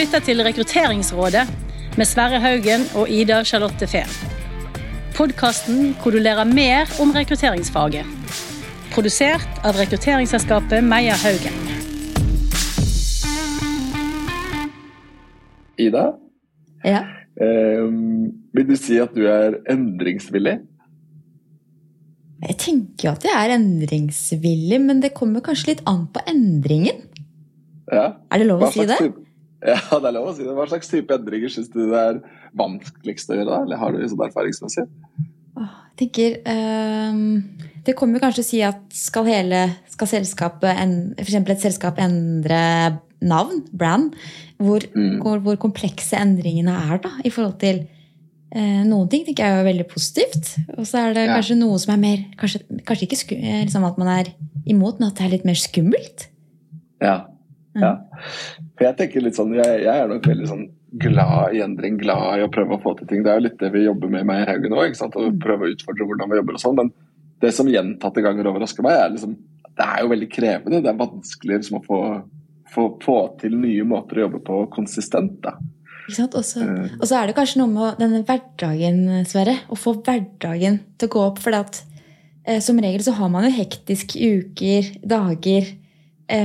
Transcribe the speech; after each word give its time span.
lytter 0.00 0.22
til 0.24 0.40
Rekrutteringsrådet 0.40 1.42
med 1.98 2.08
Sverre 2.08 2.38
Haugen 2.40 2.86
og 2.96 3.10
Ida 3.12 3.42
Charlotte 3.44 3.84
Fehn. 3.90 4.08
Podkasten 5.12 5.90
hvor 6.00 6.14
du 6.14 6.22
lærer 6.22 6.48
mer 6.48 6.88
om 7.02 7.12
rekrutteringsfaget. 7.12 8.08
Produsert 8.94 9.60
av 9.66 9.76
rekrutteringsselskapet 9.76 10.86
Meyer 10.86 11.20
Haugen. 11.20 11.60
Ida, 15.76 16.06
Ja. 16.84 17.04
eh, 17.36 17.84
vil 18.56 18.68
du 18.68 18.76
si 18.76 18.96
at 18.96 19.12
du 19.14 19.26
er 19.26 19.60
endringsvillig? 19.68 20.60
Jeg 22.48 22.56
tenker 22.56 23.04
jo 23.04 23.10
at 23.10 23.24
jeg 23.24 23.36
er 23.36 23.58
endringsvillig, 23.58 24.80
men 24.80 25.00
det 25.00 25.12
kommer 25.12 25.40
kanskje 25.40 25.74
litt 25.74 25.82
an 25.86 26.06
på 26.06 26.20
endringen. 26.26 27.04
Ja. 27.92 28.14
Er 28.32 28.38
det 28.38 28.46
lov 28.46 28.62
å 28.62 28.72
si 28.72 28.86
det? 28.86 28.96
Ja, 29.66 29.76
det 30.00 30.08
er 30.08 30.14
lov 30.16 30.30
å 30.30 30.34
si 30.36 30.44
det. 30.46 30.54
Hva 30.56 30.64
slags 30.70 30.88
type 30.88 31.12
endringer 31.12 31.52
syns 31.52 31.68
du 31.74 31.82
det 31.90 31.98
er 32.00 32.20
vanskeligst 32.56 33.28
å 33.32 33.36
gjøre? 33.36 33.50
da? 33.50 33.58
Eller 33.66 33.76
har 33.82 33.92
du 33.92 34.00
sånn 34.08 34.22
erfaringsmessig? 34.24 34.86
Jeg 35.60 36.08
tenker 36.08 36.36
um, 36.48 37.42
Det 37.84 37.92
kommer 37.98 38.16
jo 38.16 38.22
kanskje 38.24 38.40
å 38.44 38.46
si 38.48 38.60
at 38.64 38.80
skal 38.96 39.26
hele 39.28 39.58
skal 39.92 40.08
selskapet 40.08 40.78
f.eks. 41.20 41.34
et 41.42 41.60
selskap 41.66 41.98
endre 42.00 42.60
navn, 43.20 43.58
brand, 43.76 44.14
hvor, 44.56 44.80
Mm. 44.96 45.18
hvor, 45.20 45.42
hvor 45.44 45.56
komplekse 45.60 46.16
endringene 46.16 46.72
er 46.88 47.02
da, 47.04 47.10
i 47.22 47.28
forhold 47.28 47.58
til 47.60 47.82
eh, 48.54 48.80
noen 48.88 49.10
ting 49.12 49.26
tenker 49.26 49.44
jeg 49.44 49.58
er 49.60 49.66
veldig 49.68 49.86
positivt. 49.92 50.54
Og 50.78 50.86
så 50.88 51.02
er 51.02 51.12
det 51.18 51.26
Ja. 51.26 51.34
kanskje 51.36 51.58
noe 51.60 51.76
som 51.78 51.92
er 51.94 52.00
mer 52.00 52.24
Kanskje, 52.40 52.62
kanskje 52.88 53.06
ikke 53.10 53.18
sku, 53.20 53.34
eh, 53.36 53.60
liksom 53.66 53.84
at 53.84 53.98
man 54.00 54.08
er 54.08 54.32
imot, 54.66 54.98
men 55.00 55.08
at 55.10 55.16
det 55.20 55.26
er 55.26 55.34
litt 55.36 55.44
mer 55.44 55.60
skummelt. 55.60 56.28
Ja. 57.02 57.26
Mm. 57.74 57.82
ja. 57.84 57.92
For 58.76 58.84
jeg 58.88 58.96
tenker 58.98 59.22
litt 59.24 59.38
sånn, 59.38 59.52
jeg, 59.54 59.82
jeg 59.84 59.94
er 59.94 60.08
nok 60.10 60.26
veldig 60.26 60.48
sånn 60.50 60.64
glad 60.98 61.54
i 61.54 61.60
endring, 61.62 61.98
glad 62.00 62.40
i 62.40 62.42
å 62.46 62.50
prøve 62.50 62.74
å 62.74 62.82
få 62.82 62.96
til 62.98 63.06
ting. 63.10 63.22
Det 63.22 63.30
er 63.30 63.38
jo 63.38 63.46
litt 63.46 63.60
det 63.60 63.70
vi 63.74 63.84
jobber 63.84 64.10
med 64.10 64.26
i 64.26 64.48
Haugen 64.48 64.74
òg, 64.74 64.96
å 64.98 65.10
Mm. 65.20 65.38
prøve 65.38 65.68
å 65.68 65.72
utfordre 65.74 66.06
hvordan 66.08 66.30
vi 66.30 66.40
jobber 66.40 66.58
og 66.58 66.60
sånn. 66.64 66.76
Men 66.76 66.92
det 67.40 67.54
som 67.54 67.70
gjentatte 67.70 68.22
ganger 68.22 68.50
overrasker 68.50 68.82
meg, 68.82 68.98
er 68.98 69.10
liksom 69.14 69.36
Det 69.80 69.86
er 69.86 70.02
jo 70.02 70.08
veldig 70.10 70.28
krevende. 70.28 70.82
Det 70.82 70.90
er 70.90 70.98
vanskelig 70.98 71.56
liksom 71.56 71.78
å 71.78 71.84
få, 71.86 71.98
få, 72.68 72.82
få 73.00 73.38
til 73.40 73.54
nye 73.56 73.84
måter 73.86 74.18
å 74.18 74.24
jobbe 74.26 74.40
på 74.44 74.56
konsistent. 74.74 75.40
da. 75.40 75.54
Ikke 76.04 76.16
sant? 76.18 76.34
Og 76.34 76.44
så 76.44 76.60
Eh, 76.60 76.90
og 77.00 77.06
så 77.06 77.16
er 77.16 77.26
det 77.26 77.36
kanskje 77.36 77.62
noe 77.62 77.70
med 77.70 77.98
denne 78.02 78.20
hverdagen, 78.26 79.24
Sverre. 79.24 79.54
Å 79.70 79.78
få 79.78 79.94
hverdagen 80.02 80.80
til 80.98 81.08
å 81.08 81.12
gå 81.14 81.22
opp. 81.30 81.38
For 81.38 81.54
eh, 81.54 82.60
som 82.60 82.76
regel 82.82 83.00
så 83.00 83.14
har 83.14 83.30
man 83.30 83.44
jo 83.44 83.56
hektiske 83.56 84.18
uker, 84.20 84.90
dager, 85.06 85.70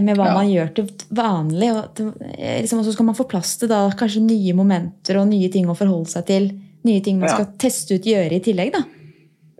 med 0.03 0.17
hva 0.17 0.25
Ja. 0.31 0.33
man 0.37 0.47
gjør 0.51 0.73
til 0.75 0.87
vanlig. 1.15 1.69
Og, 1.75 1.93
til- 1.95 2.13
eh, 2.37 2.61
liksom, 2.61 2.83
så 2.85 2.93
skal 2.93 3.05
man 3.05 3.15
få 3.15 3.27
plass 3.29 3.57
til 3.61 3.69
da 3.71 3.89
kanskje 3.89 4.21
nye 4.25 4.53
momenter 4.57 5.17
og 5.21 5.27
nye 5.29 5.49
ting 5.53 5.65
å 5.67 5.75
forholde 5.77 6.07
seg 6.11 6.25
til. 6.25 6.49
Nye 6.85 7.01
ting 7.01 7.19
man 7.19 7.29
Ja. 7.29 7.35
skal 7.35 7.53
teste 7.57 7.95
ut, 7.95 8.05
gjøre 8.05 8.33
i 8.37 8.39
tillegg, 8.45 8.71
da. 8.73 8.83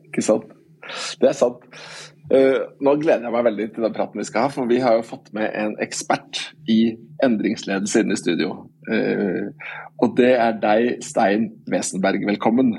Ikke 0.05 0.23
sant? 0.23 0.43
Det 1.19 1.29
er 1.29 1.33
sant. 1.33 1.57
Uh, 2.25 2.57
nå 2.81 2.95
gleder 2.99 3.21
jeg 3.21 3.31
meg 3.31 3.43
veldig 3.45 3.65
til 3.75 3.83
den 3.83 3.93
praten 3.93 4.17
vi 4.17 4.23
skal 4.25 4.41
ha, 4.41 4.47
for 4.49 4.65
vi 4.65 4.79
har 4.81 4.95
jo 4.97 5.03
fått 5.05 5.31
med 5.33 5.51
en 5.53 5.75
ekspert 5.79 6.39
i 6.67 6.95
endringsledelse 7.21 7.99
inne 8.01 8.13
i 8.13 8.15
studio. 8.17 8.67
Uh, 8.89 9.49
og 10.01 10.15
det 10.17 10.31
er 10.33 10.53
deg, 10.61 11.03
Stein 11.03 11.51
Wesenberg. 11.69 12.25
Velkommen. 12.25 12.71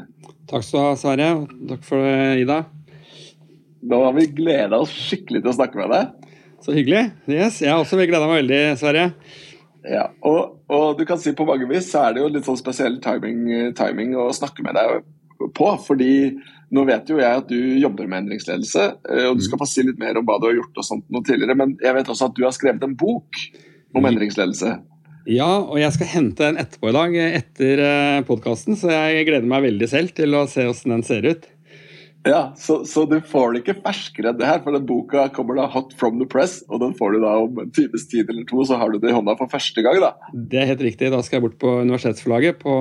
Takk 0.49 0.65
skal 0.67 0.81
du 0.81 0.85
ha, 0.87 0.95
Sverre. 0.99 1.29
Takk 1.69 1.85
for 1.87 2.03
det, 2.03 2.41
Ida. 2.43 2.65
Nå 3.87 4.01
har 4.05 4.13
vi 4.17 4.27
gleda 4.35 4.81
oss 4.83 4.91
skikkelig 4.91 5.43
til 5.45 5.53
å 5.53 5.57
snakke 5.61 5.77
med 5.79 5.91
deg. 5.95 6.26
Så 6.67 6.75
hyggelig. 6.75 7.13
Yes, 7.31 7.61
Jeg 7.63 7.71
har 7.71 7.79
også 7.79 7.95
gleda 8.01 8.27
meg 8.27 8.41
veldig, 8.41 8.61
Sverre. 8.81 9.11
Ja, 9.87 10.09
og, 10.27 10.57
og 10.67 10.99
du 10.99 11.05
kan 11.07 11.21
si 11.23 11.31
på 11.37 11.47
mange 11.47 11.69
vis 11.71 11.93
så 11.93 12.09
er 12.09 12.17
det 12.17 12.25
jo 12.25 12.31
litt 12.35 12.49
sånn 12.49 12.59
spesiell 12.59 12.97
timing, 13.05 13.45
timing 13.79 14.17
å 14.19 14.33
snakke 14.35 14.65
med 14.67 14.75
deg 14.75 15.05
på. 15.55 15.69
fordi 15.87 16.11
nå 16.75 16.83
vet 16.89 17.07
jo 17.13 17.21
jeg 17.21 17.43
at 17.45 17.47
du 17.47 17.79
jobber 17.79 18.11
med 18.11 18.25
endringsledelse, 18.25 18.89
eh, 19.13 19.29
og 19.29 19.39
du 19.39 19.47
skal 19.47 19.63
få 19.63 19.71
si 19.71 19.87
litt 19.87 20.01
mer 20.03 20.19
om 20.19 20.27
hva 20.27 20.41
du 20.43 20.49
har 20.49 20.57
gjort 20.59 20.83
og 20.83 20.89
sånt 20.89 21.07
noe 21.15 21.23
tidligere, 21.23 21.55
men 21.55 21.77
jeg 21.79 21.95
vet 21.95 22.11
også 22.11 22.33
at 22.33 22.35
du 22.35 22.43
har 22.43 22.57
skrevet 22.57 22.83
en 22.83 22.99
bok 22.99 23.43
om 23.95 24.11
endringsledelse. 24.11 24.75
Ja, 25.31 25.53
og 25.61 25.79
jeg 25.79 25.95
skal 25.95 26.11
hente 26.11 26.49
den 26.49 26.59
etterpå 26.59 26.91
i 26.91 26.97
dag, 26.99 27.15
etter 27.39 27.85
podkasten, 28.27 28.75
så 28.79 28.91
jeg 28.91 29.29
gleder 29.31 29.47
meg 29.55 29.69
veldig 29.71 29.91
selv 29.91 30.19
til 30.19 30.35
å 30.35 30.49
se 30.51 30.67
åssen 30.67 30.95
den 30.97 31.07
ser 31.07 31.31
ut. 31.31 31.47
Ja, 32.27 32.41
så, 32.59 32.81
så 32.85 33.05
du 33.07 33.21
får 33.23 33.55
det 33.55 33.63
ikke 33.63 33.77
ferskere 33.85 34.33
enn 34.33 34.41
det 34.41 34.49
her, 34.49 34.59
for 34.65 34.75
den 34.75 34.87
boka 34.89 35.29
kommer 35.35 35.59
da 35.61 35.69
hot 35.71 35.95
from 35.99 36.19
the 36.19 36.27
press, 36.27 36.59
og 36.67 36.83
den 36.83 36.97
får 36.99 37.15
du 37.15 37.21
da 37.23 37.37
om 37.45 37.61
en 37.63 37.71
times 37.75 38.09
tid 38.11 38.27
eller 38.33 38.43
to, 38.49 38.65
så 38.67 38.81
har 38.81 38.91
du 38.91 38.99
det 39.03 39.13
i 39.13 39.15
hånda 39.15 39.37
for 39.39 39.53
første 39.53 39.85
gang, 39.87 40.01
da. 40.03 40.13
Det 40.35 40.59
er 40.63 40.71
helt 40.73 40.83
riktig. 40.89 41.13
Da 41.15 41.23
skal 41.23 41.39
jeg 41.39 41.47
bort 41.47 41.61
på 41.63 41.79
Universitetsforlaget 41.85 42.59
på, 42.65 42.75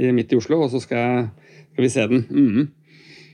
i, 0.00 0.10
midt 0.16 0.34
i 0.34 0.40
Oslo, 0.40 0.64
og 0.66 0.74
så 0.74 0.82
skal, 0.82 1.06
jeg, 1.06 1.64
skal 1.70 1.86
vi 1.86 1.94
se 1.94 2.06
den. 2.10 2.26
Mhm. 2.30 2.68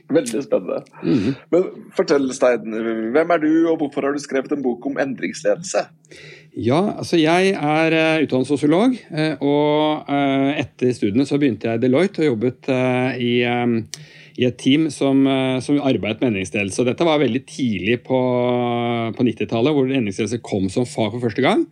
Veldig 0.07 0.39
spennende. 0.45 0.83
Mhm. 1.03 1.33
Men 1.51 1.87
fortell, 1.95 2.29
Stein, 2.31 2.77
hvem 3.11 3.33
er 3.33 3.41
du, 3.41 3.49
og 3.67 3.81
hvorfor 3.81 4.05
har 4.07 4.13
du 4.15 4.21
skrevet 4.23 4.53
en 4.55 4.63
bok 4.63 4.85
om 4.87 5.01
endringsledelse? 5.03 5.81
Ja, 6.57 6.79
altså 6.97 7.19
jeg 7.19 7.51
er 7.53 7.95
uh, 7.97 8.23
utdannet 8.23 8.47
sosiolog, 8.49 8.95
eh, 9.11 9.35
og 9.45 10.07
eh, 10.09 10.61
etter 10.63 10.93
studiene 10.95 11.27
så 11.27 11.37
begynte 11.37 11.67
jeg 11.67 11.77
i 11.77 11.83
Deloitte 11.83 12.23
og 12.23 12.31
jobbet 12.31 12.69
eh, 12.73 13.19
i, 13.21 13.33
eh, 13.45 14.07
i 14.37 14.45
et 14.45 14.57
team 14.61 14.89
som, 14.93 15.23
eh, 15.27 15.59
som 15.65 15.79
arbeidet 15.81 16.21
med 16.21 16.31
endringsledelse. 16.33 16.85
Dette 16.85 17.05
var 17.07 17.17
veldig 17.23 17.41
tidlig 17.49 18.03
på, 18.05 18.19
på 19.17 19.25
90-tallet, 19.25 19.73
hvor 19.73 19.87
endringsledelse 19.89 20.41
kom 20.45 20.67
som 20.69 20.85
fag 20.85 21.15
for 21.15 21.23
første 21.25 21.41
gang. 21.41 21.63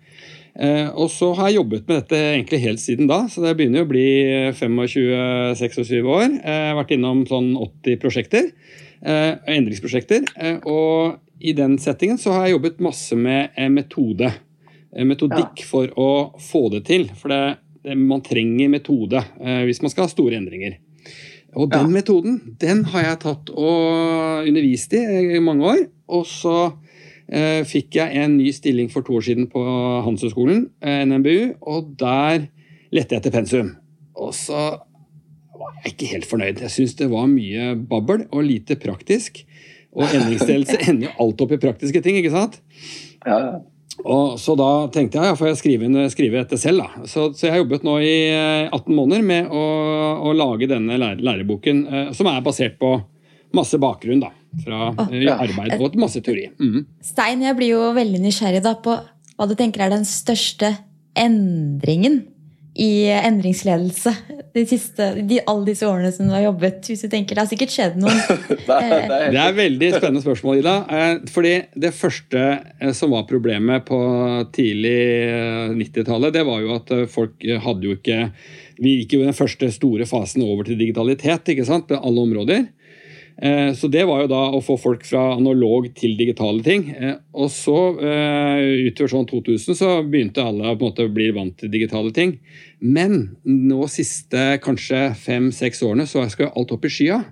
Eh, 0.55 0.87
og 0.95 1.09
så 1.11 1.33
har 1.35 1.49
jeg 1.51 1.59
jobbet 1.59 1.83
med 1.87 1.99
dette 1.99 2.19
egentlig 2.31 2.61
helt 2.63 2.79
siden 2.81 3.09
da, 3.11 3.25
så 3.29 3.43
det 3.43 3.53
begynner 3.59 3.83
å 3.83 3.89
bli 3.89 4.05
25-26 4.55 6.07
år. 6.07 6.25
Eh, 6.39 6.39
Jeg 6.45 6.71
har 6.71 6.79
vært 6.79 6.95
innom 6.95 7.25
sånn 7.27 7.51
80 7.59 7.99
prosjekter, 8.01 8.49
eh, 9.03 9.35
endringsprosjekter. 9.57 10.25
eh, 10.37 10.57
Og 10.65 11.19
i 11.41 11.51
den 11.53 11.77
settingen 11.77 12.17
så 12.17 12.31
har 12.33 12.47
jeg 12.47 12.55
jobbet 12.55 12.79
masse 12.79 13.15
med 13.15 13.49
eh, 13.57 13.69
metode. 13.69 14.31
Metodikk 14.95 15.61
for 15.67 15.87
å 15.99 16.39
få 16.39 16.69
det 16.71 16.85
til. 16.87 17.09
For 17.19 17.27
det, 17.27 17.57
det, 17.83 17.97
man 17.99 18.21
trenger 18.23 18.69
metode 18.71 19.19
hvis 19.67 19.81
man 19.83 19.91
skal 19.91 20.05
ha 20.05 20.07
store 20.07 20.37
endringer. 20.39 20.77
Og 21.55 21.69
den 21.71 21.87
Ja. 21.87 21.93
metoden 22.01 22.41
den 22.59 22.83
har 22.91 23.03
jeg 23.03 23.19
tatt 23.23 23.49
og 23.49 24.47
undervist 24.47 24.93
i 24.93 25.03
i 25.37 25.39
mange 25.39 25.63
år. 25.63 25.85
Og 26.09 26.25
så 26.27 26.73
eh, 27.31 27.63
fikk 27.63 27.95
jeg 27.95 28.15
en 28.21 28.37
ny 28.37 28.51
stilling 28.51 28.89
for 28.91 29.01
to 29.01 29.15
år 29.17 29.23
siden 29.25 29.47
på 29.49 29.61
Handelshøyskolen, 30.05 30.69
eh, 30.81 31.05
NMBU, 31.05 31.55
og 31.61 31.95
der 31.97 32.47
lette 32.93 33.15
jeg 33.15 33.21
etter 33.23 33.31
pensum. 33.33 33.71
Og 34.15 34.33
så 34.33 34.77
var 35.55 35.71
jeg 35.83 35.93
ikke 35.93 36.11
helt 36.11 36.25
fornøyd. 36.29 36.59
Jeg 36.61 36.69
syns 36.69 36.93
det 36.99 37.09
var 37.09 37.25
mye 37.31 37.73
babbel 37.75 38.27
og 38.31 38.43
lite 38.43 38.75
praktisk. 38.75 39.45
Og 39.95 40.03
endringsdelelse 40.11 40.77
ender 40.89 41.07
jo 41.07 41.13
alt 41.23 41.41
opp 41.41 41.51
i 41.55 41.57
praktiske 41.57 42.01
ting, 42.03 42.17
ikke 42.19 42.31
sant? 42.35 42.59
Ja, 43.25 43.39
ja. 43.39 43.59
Og 44.03 44.35
så 44.41 44.55
da 44.59 44.69
tenkte 44.93 45.21
jeg 45.21 45.31
ja, 45.31 45.37
får 45.39 45.51
jeg 45.51 45.59
skrive, 45.61 46.05
skrive 46.11 46.41
dette 46.41 46.59
selv. 46.59 46.83
da. 46.83 47.07
Så, 47.07 47.29
så 47.37 47.47
jeg 47.47 47.55
har 47.55 47.61
jobbet 47.63 47.85
nå 47.87 47.95
i 48.03 48.15
eh, 48.33 48.67
18 48.67 48.91
måneder 48.91 49.25
med 49.25 49.51
å, 49.53 49.65
å 50.27 50.33
lage 50.35 50.69
denne 50.69 50.99
lære, 50.99 51.23
læreboken, 51.23 51.83
eh, 51.87 52.09
som 52.17 52.29
er 52.31 52.43
basert 52.45 52.79
på 52.81 52.97
masse 53.55 53.79
bakgrunn 53.79 54.19
da, 54.19 54.33
fra 54.65 54.89
oh, 54.91 55.13
arbeid 55.37 55.77
og 55.79 55.95
masse 56.01 56.19
teori. 56.25 56.49
Mm. 56.59 56.83
Stein, 57.05 57.45
jeg 57.45 57.55
blir 57.57 57.71
jo 57.77 57.91
veldig 57.95 58.19
nysgjerrig 58.25 58.63
da 58.65 58.75
på 58.83 58.97
hva 59.35 59.47
du 59.47 59.55
tenker 59.57 59.85
er 59.85 59.93
den 59.93 60.03
største 60.07 60.73
endringen 61.15 62.25
i 62.75 63.07
endringsledelse 63.07 64.11
de 64.55 64.63
siste, 64.69 65.05
de, 65.27 65.39
alle 65.51 65.65
disse 65.67 65.85
årene 65.87 66.11
som 66.15 66.29
du 66.29 66.33
har 66.35 66.45
jobbet? 66.45 66.87
Hvis 66.87 67.03
du 67.03 67.09
tenker, 67.11 67.35
Det 67.35 67.43
har 67.43 67.49
sikkert 67.51 67.73
skjedd 67.75 67.97
noen. 67.99 68.21
Det 68.67 68.77
er, 68.79 69.09
det 69.33 69.39
er 69.39 69.49
et 69.51 69.57
veldig 69.59 69.89
spennende 69.97 70.23
spørsmål, 70.23 70.61
Ida. 70.61 70.75
Eh, 70.89 71.17
Fordi 71.35 71.53
det 71.85 71.91
første 71.97 72.45
eh, 72.79 72.93
som 72.95 73.11
var 73.13 73.27
problemet 73.29 73.85
på 73.89 73.99
tidlig 74.55 74.95
eh, 75.27 75.75
90-tallet, 75.75 76.33
det 76.37 76.45
var 76.47 76.63
jo 76.63 76.71
at 76.77 76.95
eh, 76.95 77.05
folk 77.11 77.43
hadde 77.67 77.89
jo 77.89 77.97
ikke 77.99 78.21
Vi 78.79 78.95
gikk 79.01 79.17
jo 79.19 79.25
den 79.27 79.35
første 79.37 79.69
store 79.71 80.07
fasen 80.09 80.43
over 80.47 80.65
til 80.67 80.79
digitalitet 80.79 81.53
ikke 81.53 81.67
sant, 81.67 81.87
på 81.91 81.99
alle 81.99 82.25
områder. 82.27 82.65
Eh, 83.41 83.73
Så 83.75 83.87
det 83.91 84.05
var 84.07 84.21
jo 84.23 84.29
da 84.31 84.41
å 84.55 84.61
få 84.63 84.77
folk 84.79 85.03
fra 85.07 85.33
analog 85.35 85.89
til 85.99 86.15
digitale 86.19 86.63
ting. 86.63 86.87
Eh, 86.95 87.17
Og 87.35 87.49
så 87.51 87.75
eh, 87.99 88.87
utover 88.87 89.11
sånn 89.11 89.27
2000 89.27 89.75
så 89.75 89.89
begynte 90.07 90.43
alle 90.43 90.71
å 90.71 90.77
på 90.79 90.85
en 90.85 90.91
måte 90.93 91.09
bli 91.11 91.29
vant 91.35 91.55
til 91.59 91.71
digitale 91.73 92.13
ting. 92.15 92.37
Men 92.85 93.37
nå 93.47 93.87
siste 93.89 94.59
kanskje 94.63 95.07
fem-seks 95.17 95.81
årene 95.87 96.05
så 96.09 96.25
skal 96.29 96.53
alt 96.53 96.73
opp 96.75 96.85
i 96.85 96.93
skya 96.93 97.23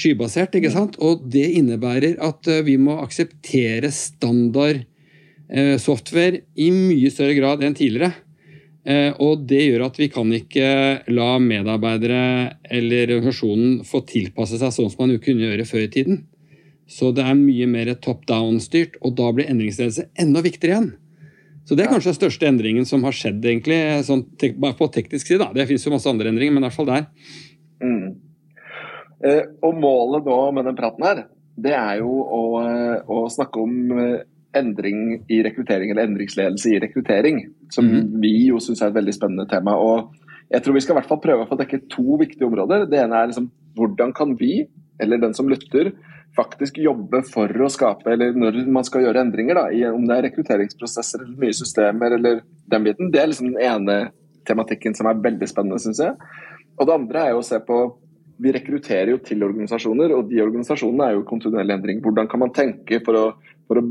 skybasert, 0.00 0.54
ikke 0.56 0.72
sant? 0.72 0.96
Og 1.02 1.26
det 1.32 1.46
innebærer 1.58 2.18
at 2.24 2.48
eh, 2.50 2.62
vi 2.66 2.76
må 2.80 2.98
akseptere 3.02 3.90
standard 3.94 4.84
eh, 5.50 5.76
software 5.82 6.42
i 6.56 6.70
mye 6.74 7.10
større 7.12 7.36
grad 7.38 7.64
enn 7.66 7.76
tidligere. 7.76 8.14
Eh, 8.86 9.12
Og 9.20 9.44
det 9.50 9.64
gjør 9.66 9.86
at 9.90 10.00
vi 10.00 10.08
kan 10.12 10.30
ikke 10.32 10.70
la 11.12 11.30
medarbeidere 11.42 12.22
eller 12.64 13.16
organisasjonen 13.18 13.80
få 13.88 14.04
tilpasse 14.08 14.60
seg 14.60 14.72
sånn 14.72 14.92
som 14.92 15.04
man 15.04 15.20
kunne 15.22 15.50
gjøre 15.50 15.68
før 15.68 15.84
i 15.84 15.92
tiden. 15.92 16.24
Så 16.90 17.12
det 17.14 17.22
er 17.22 17.36
mye 17.38 17.68
mer 17.70 17.92
top 18.02 18.24
down-styrt, 18.26 18.96
og 19.04 19.14
da 19.20 19.28
blir 19.30 19.46
endringsledelse 19.46 20.08
enda 20.18 20.42
viktigere 20.42 20.72
igjen. 20.74 20.88
Så 21.70 21.76
det 21.78 21.84
er 21.84 21.92
kanskje 21.92 22.10
den 22.10 22.16
største 22.16 22.48
endringen 22.50 22.86
som 22.88 23.04
har 23.06 23.14
skjedd, 23.14 23.44
egentlig, 23.46 23.76
sånn, 24.02 24.24
på 24.34 24.88
teknisk 24.90 25.28
side. 25.28 25.38
da. 25.44 25.52
Det 25.54 25.68
fins 25.70 25.84
jo 25.86 25.92
masse 25.92 26.10
andre 26.10 26.32
endringer, 26.32 26.56
men 26.56 26.64
i 26.64 26.66
hvert 26.66 26.74
fall 26.74 26.88
der. 26.88 27.04
Mm. 27.78 28.08
Eh, 29.22 29.44
og 29.62 29.78
målet 29.78 30.24
da 30.26 30.38
med 30.56 30.66
den 30.66 30.78
praten 30.80 31.06
her, 31.06 31.20
det 31.54 31.76
er 31.78 32.00
jo 32.00 32.10
å, 32.10 32.40
å 33.06 33.20
snakke 33.30 33.62
om 33.62 33.94
eh, 33.94 34.24
endring 34.58 35.20
i 35.30 35.38
rekruttering, 35.46 35.92
eller 35.94 36.10
endringsledelse 36.10 36.72
i 36.74 36.82
rekruttering. 36.82 37.38
Som 37.70 37.86
mm. 37.86 38.18
vi 38.18 38.34
jo 38.48 38.58
syns 38.58 38.82
er 38.82 38.90
et 38.90 38.98
veldig 38.98 39.14
spennende 39.14 39.46
tema. 39.54 39.78
og 39.78 40.18
jeg 40.50 40.64
tror 40.64 40.74
vi 40.74 40.82
skal 40.82 40.96
i 40.96 40.98
hvert 40.98 41.12
fall 41.12 41.22
prøve 41.22 41.46
å 41.46 41.52
få 41.52 41.62
dekke 41.62 41.84
to 41.94 42.18
viktige 42.18 42.50
områder. 42.50 42.90
Det 42.90 42.98
ene 42.98 43.22
er 43.22 43.30
liksom, 43.30 43.46
hvordan 43.78 44.10
kan 44.18 44.34
vi, 44.42 44.64
eller 44.98 45.22
den 45.22 45.38
som 45.38 45.46
lytter, 45.46 45.92
faktisk 46.36 46.78
jobbe 46.78 47.22
for 47.26 47.50
å 47.50 47.68
skape, 47.72 48.06
eller 48.12 48.36
når 48.38 48.60
man 48.72 48.86
skal 48.86 49.04
gjøre 49.04 49.22
endringer, 49.24 49.58
da, 49.58 49.64
i, 49.74 49.82
om 49.90 50.04
det 50.06 50.16
er 50.16 50.26
rekrutteringsprosesser 50.28 51.24
eller 51.24 51.46
nye 51.46 51.56
systemer 51.56 52.16
eller 52.18 52.42
den 52.70 52.86
biten. 52.86 53.10
Det 53.10 53.22
er 53.22 53.32
liksom 53.32 53.50
den 53.52 53.64
ene 53.64 53.98
tematikken 54.48 54.94
som 54.96 55.10
er 55.10 55.20
veldig 55.22 55.48
spennende, 55.50 55.80
syns 55.82 56.02
jeg. 56.02 56.14
Og 56.78 56.86
det 56.88 56.96
andre 56.96 57.24
er 57.24 57.34
jo 57.34 57.42
å 57.42 57.46
se 57.50 57.60
på 57.64 57.82
Vi 58.40 58.54
rekrutterer 58.56 59.10
jo 59.12 59.18
til 59.20 59.42
organisasjoner, 59.44 60.14
og 60.16 60.30
de 60.30 60.38
organisasjonene 60.40 61.10
er 61.10 61.18
jo 61.18 61.26
kontinuerlig 61.28 61.74
endring. 61.74 61.98
Hvordan 62.00 62.24
kan 62.24 62.40
man 62.40 62.54
tenke 62.56 63.02
for 63.04 63.18
å, 63.18 63.24
for 63.68 63.76
å 63.76 63.82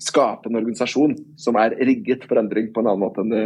skape 0.00 0.48
en 0.48 0.56
organisasjon 0.56 1.12
som 1.36 1.58
er 1.60 1.76
rigget 1.76 2.24
for 2.24 2.40
endring 2.40 2.70
på 2.72 2.80
en 2.80 2.88
annen 2.88 3.02
måte 3.02 3.20
enn 3.20 3.34
det, 3.34 3.42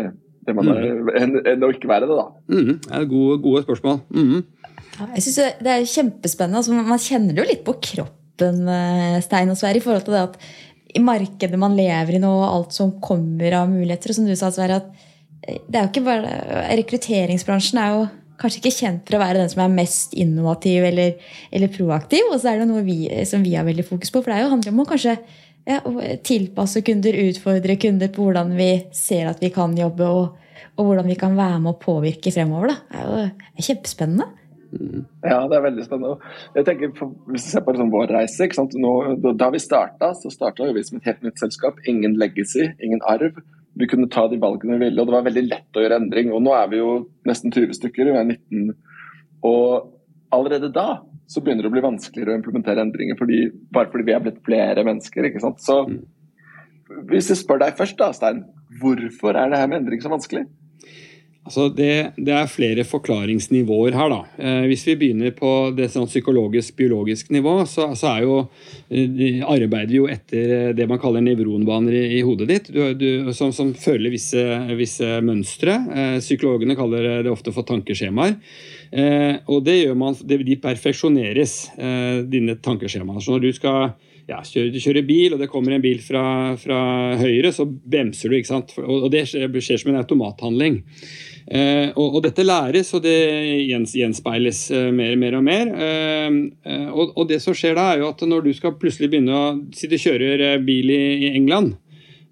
det 0.47 0.55
man 0.55 0.71
er, 0.71 0.87
mm. 1.01 1.11
enn, 1.19 1.35
enn 1.51 1.67
å 1.67 1.73
ikke 1.75 1.91
være 1.91 2.07
det, 2.07 2.15
da? 2.15 2.29
Mm, 2.55 2.79
det 2.85 2.95
er 2.95 3.11
gode, 3.11 3.41
gode 3.43 3.65
spørsmål. 3.67 3.99
Mm. 4.15 4.45
Jeg 5.17 5.27
synes 5.27 5.59
Det 5.67 5.75
er 5.75 5.93
kjempespennende. 5.97 6.63
Altså, 6.63 6.79
man 6.79 7.07
kjenner 7.09 7.35
det 7.35 7.43
jo 7.43 7.51
litt 7.51 7.67
på 7.67 7.81
kroppen 7.91 8.22
åpen 8.43 8.69
eh, 8.69 9.21
stein 9.23 9.51
og 9.53 9.59
Sverre, 9.59 9.79
i 9.79 9.85
forhold 9.85 10.07
til 10.07 10.17
det 10.17 10.27
at 10.27 10.39
i 10.93 11.01
markedet 11.01 11.59
man 11.59 11.77
lever 11.77 12.17
i 12.17 12.21
nå, 12.21 12.29
og 12.29 12.49
alt 12.51 12.75
som 12.77 12.93
kommer 13.01 13.55
av 13.63 13.71
muligheter. 13.71 14.11
og 14.11 14.19
som 14.19 14.27
du 14.27 14.35
sa, 14.37 14.51
Sverre, 14.53 14.83
at 14.83 14.91
eh, 15.47 15.63
det 15.69 15.79
er 15.79 15.87
jo 15.87 15.93
ikke 15.93 16.05
bare, 16.07 16.35
Rekrutteringsbransjen 16.83 17.79
er 17.79 17.95
jo 17.95 18.03
kanskje 18.43 18.59
ikke 18.59 18.75
kjent 18.75 19.07
for 19.07 19.17
å 19.17 19.23
være 19.23 19.39
den 19.39 19.51
som 19.53 19.63
er 19.63 19.77
mest 19.77 20.15
innovativ 20.19 20.85
eller, 20.85 21.15
eller 21.53 21.71
proaktiv. 21.71 22.27
Og 22.33 22.41
så 22.41 22.53
er 22.53 22.61
det 22.61 22.69
noe 22.69 22.83
vi, 22.83 23.07
som 23.29 23.45
vi 23.45 23.55
har 23.55 23.67
veldig 23.69 23.87
fokus 23.87 24.11
på. 24.11 24.23
For 24.23 24.33
det 24.33 24.41
er 24.41 24.51
handler 24.51 24.75
om 24.75 24.83
å 24.83 24.89
kanskje 24.89 25.17
ja, 25.69 25.79
tilpasse 26.27 26.83
kunder, 26.83 27.15
utfordre 27.29 27.77
kunder 27.79 28.11
på 28.11 28.27
hvordan 28.27 28.51
vi 28.59 28.73
ser 28.97 29.31
at 29.31 29.43
vi 29.43 29.53
kan 29.55 29.77
jobbe, 29.79 30.09
og, 30.11 30.65
og 30.75 30.89
hvordan 30.89 31.13
vi 31.13 31.19
kan 31.21 31.39
være 31.39 31.61
med 31.63 31.77
å 31.77 31.81
påvirke 31.85 32.35
fremover. 32.35 32.73
Da. 32.73 32.81
Det 32.91 32.99
er 32.99 33.13
jo 33.13 33.69
kjempespennende. 33.69 34.42
Ja, 34.73 35.43
det 35.49 35.57
er 35.59 35.65
veldig 35.67 35.85
spennende. 35.85 36.31
Jeg 36.57 36.65
tenker, 36.65 36.93
Hvis 37.29 37.45
du 37.47 37.51
ser 37.51 37.65
på 37.67 37.75
sånn 37.77 37.93
vår 37.93 38.13
reise 38.15 38.49
Nå, 38.81 38.93
Da 39.37 39.51
vi 39.53 39.61
starta, 39.61 40.13
så 40.17 40.33
starta 40.33 40.71
vi 40.73 40.85
som 40.87 40.99
et 40.99 41.11
helt 41.11 41.23
nytt 41.27 41.43
selskap. 41.43 41.81
Ingen 41.87 42.17
legacy, 42.21 42.71
ingen 42.81 43.03
arv. 43.05 43.43
Vi 43.77 43.89
kunne 43.89 44.09
ta 44.13 44.27
de 44.29 44.41
valgene 44.41 44.79
vi 44.79 44.87
ville, 44.87 45.01
og 45.01 45.09
det 45.09 45.17
var 45.17 45.25
veldig 45.29 45.45
lett 45.49 45.77
å 45.77 45.85
gjøre 45.85 46.01
endring. 46.03 46.33
Og 46.33 46.43
Nå 46.45 46.55
er 46.57 46.69
vi 46.73 46.81
jo 46.81 47.07
nesten 47.29 47.53
20 47.53 47.79
stykker, 47.79 48.11
vi 48.13 48.19
er 48.21 48.29
19. 48.29 48.75
Og 49.49 49.93
allerede 50.33 50.73
da 50.73 51.03
så 51.29 51.41
begynner 51.41 51.65
det 51.65 51.71
å 51.71 51.77
bli 51.77 51.85
vanskeligere 51.85 52.35
å 52.35 52.41
implementere 52.41 52.83
endringer 52.85 53.17
fordi, 53.17 53.47
bare 53.73 53.89
fordi 53.93 54.09
vi 54.09 54.17
er 54.17 54.25
blitt 54.25 54.43
flere 54.45 54.85
mennesker. 54.85 55.29
ikke 55.29 55.41
sant? 55.41 55.63
Så 55.65 55.87
hvis 57.09 57.31
jeg 57.33 57.41
spør 57.41 57.63
deg 57.63 57.79
først, 57.79 57.97
da, 58.01 58.11
Stein, 58.17 58.43
hvorfor 58.81 59.37
er 59.39 59.53
det 59.53 59.61
her 59.61 59.71
med 59.71 59.83
endring 59.83 60.03
så 60.05 60.13
vanskelig? 60.13 60.45
Altså 61.43 61.65
det, 61.75 62.15
det, 62.23 62.31
er 62.31 62.51
flere 62.51 62.85
forklaringsnivåer 62.87 63.97
her. 63.99 64.13
da. 64.13 64.21
Eh, 64.39 64.67
hvis 64.71 64.85
vi 64.87 64.95
begynner 65.01 65.33
på 65.35 65.73
det 65.75 65.89
sånn 65.91 66.07
psykologisk-biologisk 66.07 67.33
nivå, 67.35 67.57
så, 67.67 67.89
så 67.99 68.13
jo, 68.23 68.37
eh, 68.87 69.43
arbeider 69.43 69.91
vi 69.91 69.99
jo 69.99 70.07
etter 70.11 70.55
eh, 70.55 70.69
det 70.79 70.87
man 70.91 71.01
kaller 71.03 71.25
nevronbaner 71.27 71.97
i, 71.99 72.05
i 72.21 72.23
hodet 72.23 72.47
ditt, 72.47 72.71
du, 72.71 72.81
du, 72.95 73.33
som, 73.35 73.51
som, 73.51 73.73
følger 73.75 74.15
visse, 74.15 74.45
visse 74.79 75.19
mønstre. 75.27 75.75
Psykologene 76.23 76.79
kaller 76.79 77.25
det 77.27 77.33
ofte 77.33 77.51
for 77.55 77.67
tankeskjemaer. 77.67 78.39
Og 79.51 79.63
det 79.65 79.79
gjør 79.79 79.97
man, 79.99 80.17
De 80.29 80.57
perfeksjoneres, 80.61 81.55
dine 82.31 82.59
tankeskjemaer. 82.61 83.23
Så 83.25 83.35
når 83.35 83.47
du 83.47 83.53
skal 83.57 83.95
ja, 84.33 84.41
kjører, 84.49 84.81
kjører 84.83 85.07
bil, 85.07 85.37
og 85.37 85.43
det 85.45 85.51
kommer 85.53 85.77
en 85.77 85.85
bil 85.85 86.01
fra, 86.03 86.25
fra 86.61 86.81
høyre, 87.21 87.53
så 87.55 87.69
bremser 87.69 88.33
du. 88.33 88.39
ikke 88.39 88.53
sant? 88.53 88.75
Og, 88.83 89.07
og 89.07 89.13
det 89.13 89.27
skjer, 89.31 89.79
som 89.79 89.93
en 89.93 90.01
automathandling. 90.03 90.83
Eh, 91.53 91.89
og, 91.93 92.17
og, 92.17 92.21
dette 92.25 92.47
læres, 92.47 92.91
og 92.97 93.05
det 93.05 93.17
gjenspeiles 93.69 94.67
mer 94.95 95.03
mer, 95.03 95.17
mer 95.17 95.39
og 95.39 95.45
mer. 95.45 95.73
Eh, 95.87 96.29
eh, 96.65 96.89
og, 96.91 97.13
og, 97.17 97.29
det 97.29 97.41
som 97.43 97.57
skjer 97.57 97.77
da, 97.77 97.93
er 97.93 98.03
jo 98.03 98.11
at 98.13 98.25
når 98.27 98.47
du 98.47 98.53
skal 98.57 98.77
plutselig 98.79 99.11
begynne 99.13 99.33
å 99.33 99.47
Si 99.77 99.89
du 99.91 99.99
kjører 100.01 100.41
eh, 100.47 100.61
bil 100.63 100.91
i, 100.93 101.03
i 101.27 101.33
England, 101.37 101.77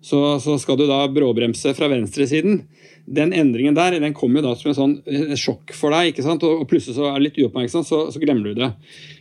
så, 0.01 0.39
så, 0.41 0.57
skal 0.59 0.79
du 0.81 0.87
da 0.89 1.03
bråbremse 1.13 1.75
fra 1.77 1.91
venstresiden 1.93 2.63
den 3.07 3.33
endringen 3.33 3.75
der 3.75 3.97
den 4.01 4.15
kommer 4.15 4.41
jo 4.41 4.49
da 4.49 4.55
som 4.59 4.71
en 4.71 4.77
sånn 4.77 4.95
eh, 5.09 5.35
sjokk 5.39 5.73
for 5.77 5.95
deg. 5.95 6.13
ikke 6.13 6.25
sant? 6.25 6.45
Og, 6.47 6.63
plutselig 6.71 6.97
så 6.99 7.09
er 7.11 7.19
du 7.19 7.27
litt 7.27 7.39
uoppmerksom, 7.43 7.85
så, 7.87 8.01
så, 8.13 8.23
glemmer 8.23 8.51
du 8.51 8.61
det. 8.63 8.71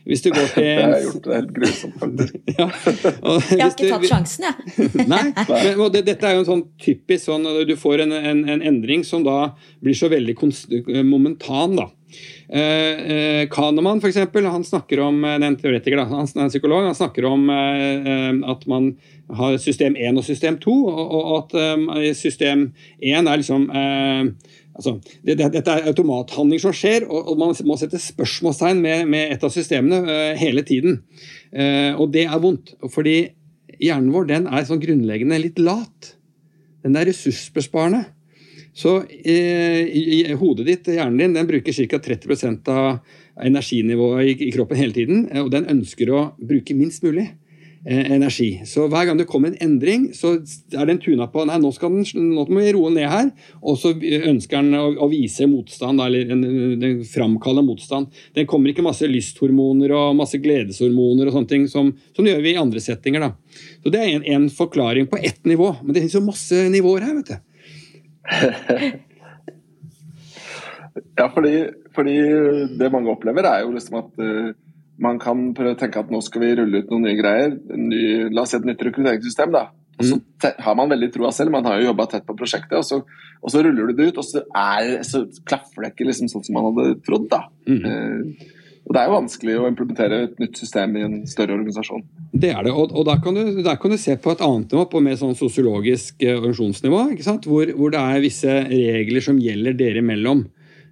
Hvis 0.09 0.23
du 0.25 0.29
går 0.33 0.49
til... 0.55 0.69
Det 0.69 0.85
har 0.85 0.95
jeg 0.95 1.07
gjort. 1.07 1.21
Det 1.25 1.33
er 1.33 1.39
helt 1.39 1.53
grusomt, 1.57 1.99
ja. 2.59 2.69
jeg 3.49 3.61
har 3.63 3.73
ikke 3.73 3.91
tatt 3.93 4.09
sjansen, 4.11 4.49
jeg. 4.49 4.89
Nei. 5.13 5.23
Men, 5.35 5.85
det, 5.93 6.03
dette 6.09 6.29
er 6.29 6.37
jo 6.37 6.43
en 6.43 6.49
sånn 6.49 6.65
typisk 6.81 7.27
sånn 7.29 7.47
Du 7.67 7.75
får 7.79 8.05
en, 8.05 8.15
en, 8.15 8.43
en 8.55 8.65
endring 8.65 9.05
som 9.07 9.23
da 9.25 9.53
blir 9.83 9.97
så 9.97 10.11
veldig 10.11 10.35
momentan, 11.05 11.79
da. 11.79 11.89
Eh, 12.49 12.61
eh, 13.13 13.43
Kahneman 13.53 14.01
for 14.01 14.09
eksempel, 14.09 14.47
han 14.49 14.65
snakker 14.65 15.01
om 15.05 15.21
den 15.21 15.45
en 15.45 15.57
teoretiker, 15.59 16.01
da, 16.01 16.07
han 16.09 16.25
er 16.25 16.47
en 16.47 16.51
psykolog, 16.53 16.87
han 16.89 16.97
snakker 16.97 17.27
om 17.29 17.49
at 17.49 18.65
man 18.69 18.93
har 19.37 19.57
system 19.61 19.97
1 19.99 20.17
og 20.17 20.25
system 20.25 20.57
2, 20.61 20.75
og 20.99 21.31
at 21.37 22.15
system 22.17 22.69
1 22.97 23.27
er 23.29 23.41
liksom 23.41 23.67
altså, 23.69 24.95
det, 25.21 25.35
det, 25.35 25.51
Dette 25.53 25.75
er 25.75 25.89
automathandling 25.91 26.61
som 26.63 26.73
skjer, 26.73 27.05
og, 27.05 27.35
man 27.37 27.53
må 27.69 27.77
sette 27.77 28.01
spørsmålstegn 28.01 28.81
med, 28.81 29.05
med 29.11 29.35
et 29.35 29.43
av 29.45 29.53
systemene 29.53 30.17
hele 30.39 30.65
tiden. 30.65 31.03
og 31.97 32.09
det 32.13 32.25
er 32.25 32.41
vondt, 32.41 32.73
fordi 32.89 33.19
hjernen 33.79 34.13
vår 34.13 34.29
den 34.29 34.47
er 34.49 34.67
sånn 34.67 34.81
grunnleggende 34.81 35.39
litt 35.41 35.59
lat. 35.61 36.15
Den 36.83 36.97
er 36.99 37.09
ressursbesparende. 37.09 38.05
Så 38.75 39.01
eh, 39.09 39.81
i, 39.83 40.03
i, 40.19 40.35
hodet 40.39 40.67
ditt, 40.67 40.89
hjernen 40.93 41.19
din, 41.19 41.35
den 41.35 41.49
bruker 41.49 41.75
ca. 41.75 41.99
30 41.99 42.69
av 42.71 42.99
energinivået 43.43 44.29
i, 44.29 44.35
i, 44.47 44.51
kroppen 44.55 44.79
hele 44.79 44.95
tiden. 44.95 45.25
Eh, 45.31 45.41
og 45.43 45.51
den 45.55 45.67
ønsker 45.71 46.11
å 46.13 46.21
bruke 46.37 46.77
minst 46.77 47.03
mulig 47.03 47.25
eh, 47.25 47.38
energi. 47.85 48.61
Så 48.67 48.87
hver 48.91 49.05
gang 49.07 49.17
det 49.19 49.27
kommer 49.29 49.51
en 49.51 49.61
endring, 49.63 50.09
så 50.15 50.33
er 50.75 50.89
den 50.89 50.99
tuna 51.01 51.29
på 51.31 51.45
nei, 51.47 51.57
nå, 51.61 51.71
den, 51.79 52.03
nå 52.35 52.45
må 52.49 52.59
vi 52.59 52.73
roe 52.75 52.91
ned 52.93 53.07
her. 53.09 53.31
Og 53.63 53.79
så 53.79 53.93
ønsker 53.95 54.59
den 54.59 54.75
å, 54.77 54.85
å 55.05 55.09
vise 55.11 55.47
motstand, 55.49 56.01
eller 56.03 56.33
en, 56.35 56.43
den 56.81 57.03
framkaller 57.07 57.65
motstand. 57.65 58.11
Den 58.35 58.49
kommer 58.49 58.73
ikke 58.73 58.85
masse 58.85 59.07
lysthormoner 59.07 59.93
og 59.95 60.17
masse 60.19 60.41
gledeshormoner 60.43 61.29
og 61.29 61.37
sånne 61.37 61.53
ting 61.53 61.67
som, 61.71 61.93
som 62.15 62.25
det 62.25 62.35
gjør 62.35 62.45
vi 62.45 62.55
i 62.55 62.61
andre 62.61 62.83
settinger. 62.83 63.27
da. 63.27 63.59
Så 63.83 63.93
Det 63.93 64.01
er 64.03 64.15
en, 64.17 64.25
en 64.37 64.49
forklaring 64.53 65.07
på 65.11 65.21
ett 65.23 65.45
nivå. 65.47 65.75
Men 65.81 65.93
det 65.93 66.03
finnes 66.03 66.17
jo 66.19 66.25
masse 66.25 66.65
nivåer 66.73 67.07
her. 67.07 67.15
vet 67.21 67.31
du. 67.31 67.37
ja, 71.19 71.29
fordi, 71.33 71.53
fordi, 71.95 72.15
det 72.79 72.91
mange 72.93 73.11
opplever, 73.13 73.47
er 73.47 73.63
jo 73.63 73.73
liksom 73.73 74.01
at 74.03 74.11
uh, 74.19 74.51
man 75.01 75.19
kan 75.21 75.49
prøve 75.57 75.75
å 75.75 75.79
tenke 75.79 76.01
at 76.01 76.11
nå 76.11 76.21
skal 76.25 76.43
vi 76.43 76.53
rulle 76.59 76.83
ut 76.83 76.91
noen 76.91 77.07
nye 77.07 77.17
greier. 77.17 77.55
Ny, 77.71 78.01
la 78.33 78.43
oss 78.43 78.53
si 78.53 78.59
et 78.59 78.67
nytt 78.67 78.83
rekrutteringssystem. 78.87 79.53
da. 79.55 79.69
Og 79.99 80.05
så 80.07 80.15
mm. 80.15 80.61
har 80.63 80.77
man 80.79 80.91
veldig 80.93 81.09
troa 81.11 81.31
selv, 81.35 81.51
man 81.51 81.67
har 81.67 81.79
jo 81.79 81.89
jobba 81.89 82.05
tett 82.11 82.27
på 82.27 82.35
prosjektet, 82.39 82.77
og 82.79 82.85
så, 82.87 83.01
og 83.43 83.51
så, 83.51 83.63
ruller 83.65 83.89
du 83.89 83.97
det 83.97 84.13
ut, 84.13 84.21
og 84.21 84.27
så, 84.27 84.45
er, 84.55 85.01
så 85.03 85.25
klaffer 85.43 85.83
det 85.83 85.91
ikke 85.91 86.07
liksom 86.07 86.29
sånn 86.31 86.45
som 86.45 86.55
man 86.55 86.69
hadde 86.69 87.01
trodd. 87.03 87.27
da. 87.31 87.41
Mm. 87.67 87.83
Eh, 87.83 88.55
og 88.89 88.95
Det 88.95 89.01
er 89.01 89.09
jo 89.09 89.17
vanskelig 89.17 89.55
å 89.59 89.65
implementere 89.69 90.21
et 90.25 90.39
nytt 90.41 90.57
system 90.57 90.95
i 90.97 91.03
en 91.05 91.17
større 91.29 91.53
organisasjon. 91.53 92.05
Det 92.31 92.53
er 92.55 92.63
det, 92.65 92.71
og, 92.71 92.95
og 92.95 93.03
der, 93.05 93.19
kan 93.21 93.35
du, 93.35 93.59
der, 93.59 93.75
kan 93.81 93.91
du, 93.93 93.99
se 94.01 94.15
på 94.17 94.31
et 94.33 94.41
annet 94.45 94.71
nivå, 94.73 94.85
på 94.89 95.01
mer 95.03 95.19
sånn 95.19 95.35
sosiologisk 95.37 96.23
eh, 96.23 96.37
organisasjonsnivå. 96.39 97.03
Hvor, 97.45 97.73
hvor, 97.75 97.93
det 97.93 98.01
er 98.01 98.23
visse 98.23 98.55
regler 98.71 99.25
som 99.25 99.41
gjelder 99.43 99.77
dere 99.77 100.01
imellom 100.01 100.47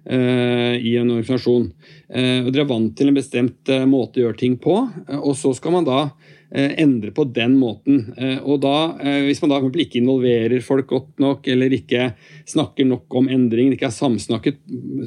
i 0.08 0.92
en 0.96 1.10
organisasjon. 1.10 1.66
Uh, 2.08 2.46
og 2.46 2.52
Dere 2.54 2.62
er 2.64 2.70
vant 2.70 2.94
til 2.96 3.10
en 3.10 3.16
bestemt 3.18 3.72
uh, 3.72 3.82
måte 3.84 4.20
å 4.20 4.26
gjøre 4.26 4.40
ting 4.40 4.54
på, 4.62 4.76
og 5.18 5.34
så 5.36 5.52
skal 5.56 5.74
man 5.74 5.88
da 5.88 6.08
endre 6.48 7.10
på 7.12 7.26
den 7.28 7.58
måten. 7.60 8.06
Og 8.48 8.62
da, 8.64 8.94
Hvis 9.26 9.42
man 9.42 9.50
da 9.52 9.58
ikke 9.68 9.98
involverer 10.00 10.62
folk 10.64 10.86
godt 10.88 11.20
nok, 11.20 11.44
eller 11.52 11.74
ikke 11.76 12.06
snakker 12.48 12.88
nok 12.88 13.16
om 13.20 13.28
endringen, 13.28 13.74
ikke 13.76 13.90
er 13.90 13.92
samsnakket 13.92 14.62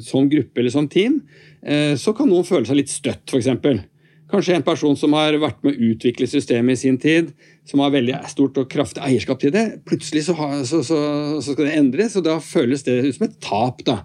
som 0.06 0.28
gruppe 0.30 0.62
eller 0.62 0.70
som 0.70 0.86
team, 0.86 1.16
Eh, 1.62 1.94
så 1.96 2.14
kan 2.16 2.30
noen 2.30 2.46
føle 2.46 2.66
seg 2.66 2.80
litt 2.80 2.92
støtt, 2.92 3.30
f.eks. 3.30 3.50
Kanskje 4.32 4.56
en 4.56 4.66
person 4.66 4.96
som 4.98 5.14
har 5.14 5.36
vært 5.40 5.60
med 5.62 5.76
å 5.76 5.90
utvikle 5.92 6.26
systemet 6.30 6.78
i 6.78 6.82
sin 6.86 6.98
tid, 7.00 7.30
som 7.68 7.80
har 7.80 7.92
veldig 7.94 8.16
stort 8.26 8.58
og 8.58 8.66
kraftig 8.70 9.02
eierskap 9.06 9.38
til 9.42 9.52
det. 9.54 9.64
Plutselig 9.86 10.24
så, 10.26 10.34
har, 10.38 10.54
så, 10.66 10.82
så, 10.86 10.98
så 11.38 11.54
skal 11.54 11.68
det 11.68 11.76
endres, 11.78 12.16
og 12.18 12.26
da 12.26 12.36
føles 12.42 12.82
det 12.86 12.96
ut 13.06 13.16
som 13.16 13.26
et 13.28 13.38
tap. 13.44 13.84
da. 13.86 14.00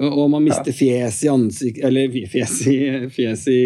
Og 0.00 0.24
man 0.32 0.44
mister 0.46 0.72
fjes 0.72 1.20
i 1.26 1.30
ansikt, 1.32 1.82
eller 1.84 2.12
fjes 2.32 2.56
i, 2.72 2.76
fjes 3.12 3.46
i, 3.52 3.60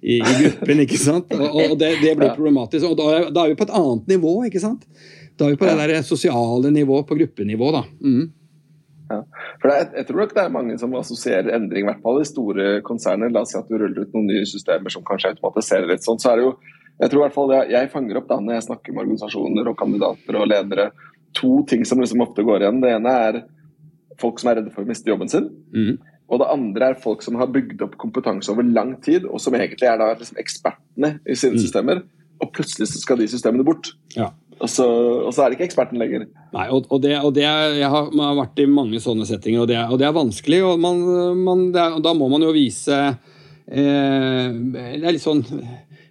i, 0.00 0.20
i 0.20 0.36
gruppen, 0.44 0.84
ikke 0.86 1.00
sant. 1.02 1.34
Og, 1.34 1.60
og 1.64 1.76
det, 1.80 1.96
det, 2.04 2.14
blir 2.20 2.30
problematisk. 2.36 2.86
Og 2.86 2.98
da, 3.00 3.28
da, 3.34 3.44
er 3.44 3.54
vi 3.54 3.58
på 3.58 3.66
et 3.66 3.76
annet 3.80 4.14
nivå, 4.14 4.34
ikke 4.46 4.62
sant. 4.62 4.86
Da 5.38 5.48
er 5.48 5.56
vi 5.56 5.60
på 5.60 5.66
det 5.66 5.78
der 5.90 6.06
sosiale 6.06 6.70
nivå, 6.74 7.02
på 7.06 7.18
gruppenivå, 7.18 7.72
da. 7.74 7.82
Mm. 7.98 8.28
Ja. 9.08 9.22
For 9.62 9.72
er, 9.72 9.86
jeg 9.96 10.06
tror 10.06 10.22
nok 10.22 10.34
det 10.36 10.42
er 10.44 10.54
mange 10.54 10.78
som 10.78 10.94
assosierer 10.98 11.50
endring, 11.56 11.86
i 11.86 11.90
hvert 11.90 12.02
fall 12.04 12.20
i 12.22 12.28
store 12.28 12.70
konserner. 12.86 13.32
La 13.34 13.42
oss 13.42 13.54
si 13.54 13.58
at 13.58 13.70
du 13.70 13.78
ruller 13.78 14.04
ut 14.04 14.14
noen 14.14 14.28
nye 14.30 14.46
systemer 14.46 14.92
som 14.92 15.06
kanskje 15.06 15.32
automatiserer 15.34 15.88
litt 15.90 16.04
sånn. 16.06 16.20
Så 16.22 16.30
er 16.32 16.40
det 16.40 16.46
jo, 16.46 16.54
jeg 16.98 17.10
tror 17.10 17.20
i 17.20 17.24
hvert 17.26 17.36
fall 17.36 17.54
jeg, 17.54 17.70
jeg 17.74 17.90
fanger 17.92 18.18
opp 18.20 18.28
da 18.30 18.40
når 18.42 18.58
jeg 18.58 18.66
snakker 18.68 18.94
med 18.94 19.04
organisasjoner 19.04 19.70
og 19.70 19.78
kandidater 19.78 20.38
og 20.40 20.48
ledere, 20.50 20.90
to 21.38 21.62
ting 21.68 21.84
som 21.86 22.00
liksom 22.02 22.24
ofte 22.24 22.44
går 22.46 22.64
igjen. 22.64 22.80
Det 22.82 22.92
ene 22.96 23.14
er 23.28 23.40
folk 24.18 24.40
som 24.40 24.50
er 24.50 24.60
redde 24.60 24.72
for 24.74 24.82
å 24.82 24.88
miste 24.88 25.10
jobben 25.10 25.30
sin. 25.30 25.46
Mm. 25.74 25.98
Og 26.28 26.42
det 26.42 26.50
andre 26.52 26.90
er 26.90 27.00
folk 27.00 27.22
som 27.24 27.38
har 27.40 27.52
bygd 27.52 27.84
opp 27.86 27.94
kompetanse 28.00 28.50
over 28.52 28.66
lang 28.66 28.96
tid, 29.04 29.24
og 29.28 29.40
som 29.40 29.54
egentlig 29.56 29.88
er 29.88 30.00
da 30.00 30.10
liksom 30.12 30.40
ekspertene 30.40 31.14
i 31.24 31.38
sine 31.38 31.56
mm. 31.56 31.62
systemer. 31.62 32.02
Og 32.42 32.52
plutselig 32.54 32.90
så 32.90 33.00
skal 33.00 33.22
de 33.22 33.30
systemene 33.30 33.66
bort. 33.66 33.92
Ja. 34.16 34.32
Og 34.58 34.70
så, 34.70 34.84
og 35.22 35.30
så, 35.30 35.44
er 35.44 35.50
det 35.50 35.58
ikke 35.58 35.68
eksperten 35.68 36.00
lenger. 36.02 36.26
Nei, 36.54 36.66
og, 36.74 36.88
og, 36.90 37.00
det, 37.04 37.14
og 37.22 37.30
det 37.36 37.44
Jeg 37.46 37.88
har, 37.92 38.08
har, 38.10 38.38
vært 38.40 38.58
i 38.58 38.66
mange 38.66 38.98
sånne 39.02 39.26
settinger, 39.28 39.62
og 39.62 39.70
det 39.70 39.78
det 40.00 40.08
er 40.08 40.16
vanskelig. 40.16 40.62
og 40.66 40.80
man, 40.82 41.02
man, 41.38 41.68
er, 41.70 42.00
Da 42.02 42.14
må 42.18 42.26
man 42.32 42.42
jo 42.42 42.50
vise 42.56 42.96
eh, 42.98 44.48
Det 44.50 44.98
er 44.98 45.14
litt 45.14 45.22
sånn 45.22 45.44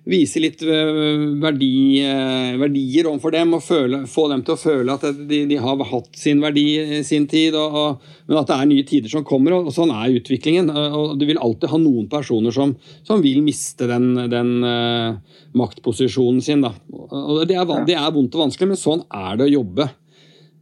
vise 0.07 0.41
litt 0.41 0.61
eh, 0.63 1.23
verdi, 1.41 1.99
eh, 2.03 2.55
verdier 2.59 3.09
overfor 3.09 3.33
dem 3.35 3.55
og 3.57 3.63
føle, 3.65 4.01
få 4.09 4.27
dem 4.31 4.43
til 4.45 4.55
å 4.55 4.59
føle 4.61 4.95
at 4.95 5.05
de, 5.27 5.41
de 5.49 5.59
har 5.61 5.83
hatt 5.91 6.09
sin 6.17 6.41
verdi 6.43 7.03
sin 7.07 7.27
tid, 7.29 7.57
og, 7.59 7.75
og, 7.75 8.07
men 8.29 8.39
at 8.39 8.49
det 8.49 8.57
er 8.57 8.71
nye 8.71 8.87
tider 8.87 9.11
som 9.11 9.25
kommer. 9.27 9.57
og, 9.57 9.71
Sånn 9.75 9.91
er 9.93 10.15
utviklingen. 10.17 10.71
og 10.71 11.17
Du 11.19 11.27
vil 11.27 11.41
alltid 11.41 11.71
ha 11.73 11.81
noen 11.81 12.07
personer 12.11 12.55
som, 12.55 12.73
som 13.07 13.21
vil 13.23 13.43
miste 13.45 13.87
den, 13.89 14.13
den 14.31 14.51
uh, 14.63 15.19
maktposisjonen 15.57 16.41
sin. 16.43 16.63
Da. 16.63 16.73
og 16.97 17.43
det 17.49 17.59
er, 17.59 17.71
det 17.87 17.97
er 17.99 18.11
vondt 18.15 18.35
og 18.37 18.47
vanskelig, 18.47 18.73
men 18.73 18.79
sånn 18.81 19.05
er 19.11 19.39
det 19.39 19.49
å 19.49 19.55
jobbe. 19.59 19.89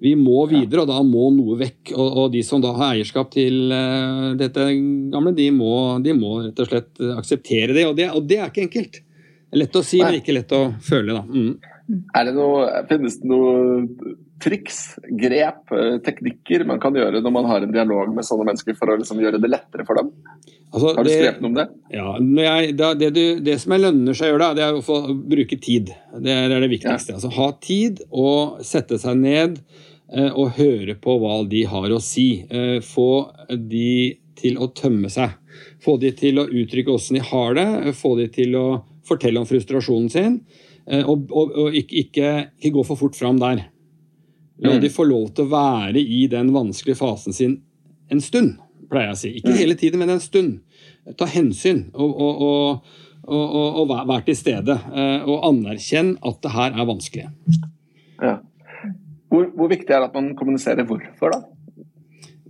Vi 0.03 0.11
må 0.19 0.43
videre, 0.49 0.83
og 0.83 0.89
da 0.91 0.99
må 1.07 1.29
noe 1.33 1.55
vekk. 1.61 1.93
Og, 1.95 2.19
og 2.25 2.33
de 2.33 2.43
som 2.45 2.61
da 2.63 2.73
har 2.75 2.95
eierskap 2.95 3.31
til 3.33 3.71
uh, 3.71 4.33
dette 4.39 4.69
gamle, 5.13 5.35
de 5.37 5.49
må, 5.55 5.73
de 6.03 6.17
må, 6.17 6.39
rett 6.47 6.61
og 6.65 6.71
slett 6.71 7.03
akseptere 7.15 7.77
det. 7.77 7.89
Og 7.89 7.97
det, 7.97 8.11
og 8.13 8.29
det 8.29 8.41
er 8.41 8.51
ikke 8.51 8.67
enkelt. 8.67 9.04
Lett 9.55 9.77
å 9.79 9.83
si, 9.85 10.01
Nei. 10.01 10.09
men 10.09 10.21
ikke 10.21 10.35
lett 10.35 10.51
å 10.55 10.65
føle, 10.83 11.15
da. 11.15 11.23
Mm. 11.23 11.73
Er 12.17 12.25
det 12.27 12.33
noe, 12.33 12.69
finnes 12.89 13.19
det 13.21 13.29
noe 13.29 14.15
triks, 14.41 14.79
grep, 15.21 15.71
eh, 15.71 15.97
teknikker 16.03 16.65
man 16.67 16.79
kan 16.81 16.95
gjøre 16.97 17.21
når 17.23 17.33
man 17.33 17.47
har 17.47 17.63
en 17.63 17.71
dialog 17.71 18.11
med 18.13 18.25
sånne 18.25 18.47
mennesker 18.49 18.75
for 18.77 18.91
å 18.91 18.97
liksom 18.99 19.21
gjøre 19.21 19.39
det 19.41 19.51
lettere 19.53 19.85
for 19.87 20.01
dem? 20.01 20.09
Altså, 20.73 20.91
har 20.97 21.05
du 21.05 21.09
det, 21.09 21.15
skrevet 21.21 21.43
noe 21.43 21.51
om 21.51 21.57
det? 21.59 21.65
Ja, 21.93 22.07
jeg, 22.19 22.75
da, 22.79 22.91
det, 22.99 23.11
du, 23.15 23.23
det, 23.45 23.57
som 23.61 23.75
jeg 23.75 23.85
lønner 23.85 24.17
seg 24.17 24.27
å 24.27 24.33
gjøre, 24.33 24.49
da, 24.49 24.57
det 24.57 24.65
er 24.65 24.79
å 24.79 24.83
få 24.85 24.97
bruke 25.13 25.59
tid. 25.61 25.93
Det 26.25 26.35
er 26.35 26.51
det 26.51 26.71
viktigste. 26.73 27.15
Ja. 27.15 27.19
Altså, 27.21 27.31
ha 27.37 27.47
tid 27.63 28.01
og 28.09 28.65
sette 28.65 28.99
seg 29.01 29.21
ned 29.21 29.61
eh, 29.61 30.31
og 30.33 30.57
høre 30.59 30.97
på 30.99 31.15
hva 31.21 31.39
de 31.47 31.63
har 31.71 31.95
å 31.95 32.01
si. 32.03 32.27
Eh, 32.49 32.81
få 32.83 33.09
de 33.49 34.17
til 34.35 34.59
å 34.59 34.67
tømme 34.75 35.13
seg. 35.13 35.37
Få 35.85 35.95
de 36.01 36.11
til 36.17 36.41
å 36.41 36.49
uttrykke 36.49 36.91
åssen 36.91 37.21
de 37.21 37.23
har 37.23 37.55
det. 37.55 37.95
Få 37.95 38.17
de 38.19 38.27
til 38.33 38.57
å 38.59 38.67
fortelle 39.07 39.41
om 39.41 39.47
frustrasjonen 39.49 40.09
sin, 40.11 40.39
eh, 40.89 41.03
og, 41.03 41.29
og, 41.31 41.55
og 41.65 41.77
ikke, 41.77 42.03
ikke, 42.05 42.33
ikke, 42.59 42.75
gå 42.77 42.85
for 42.87 42.99
fort 42.99 43.17
fram 43.17 43.39
der. 43.41 43.67
La 44.63 44.75
mm. 44.75 44.83
de 44.83 44.91
få 44.93 45.07
lov 45.07 45.31
til 45.35 45.47
å 45.47 45.51
være 45.51 45.99
i 45.99 46.25
den 46.31 46.53
vanskelige 46.55 47.01
fasen 47.01 47.35
sin 47.35 47.57
en 48.13 48.21
stund, 48.21 48.59
pleier 48.91 49.11
jeg 49.11 49.17
å 49.17 49.19
si. 49.19 49.31
Ikke 49.39 49.53
mm. 49.53 49.59
hele 49.59 49.77
tiden, 49.79 50.01
men 50.01 50.13
en 50.15 50.23
stund. 50.23 50.59
Ta 51.19 51.27
hensyn 51.29 51.87
og, 51.93 52.21
og, 52.21 52.93
og 53.25 53.89
vær 53.89 54.23
til 54.25 54.37
stede. 54.37 54.77
Eh, 54.93 55.25
og 55.25 55.47
anerkjenn 55.49 56.15
at 56.25 56.39
det 56.45 56.53
her 56.53 56.77
er 56.77 56.87
vanskelig. 56.87 57.27
Ja. 58.21 58.37
Hvor, 59.33 59.49
hvor 59.57 59.71
viktig 59.71 59.91
er 59.91 60.03
det 60.03 60.11
at 60.11 60.17
man 60.17 60.31
kommuniserer 60.37 60.87
hvorfor, 60.87 61.33
da? 61.33 61.41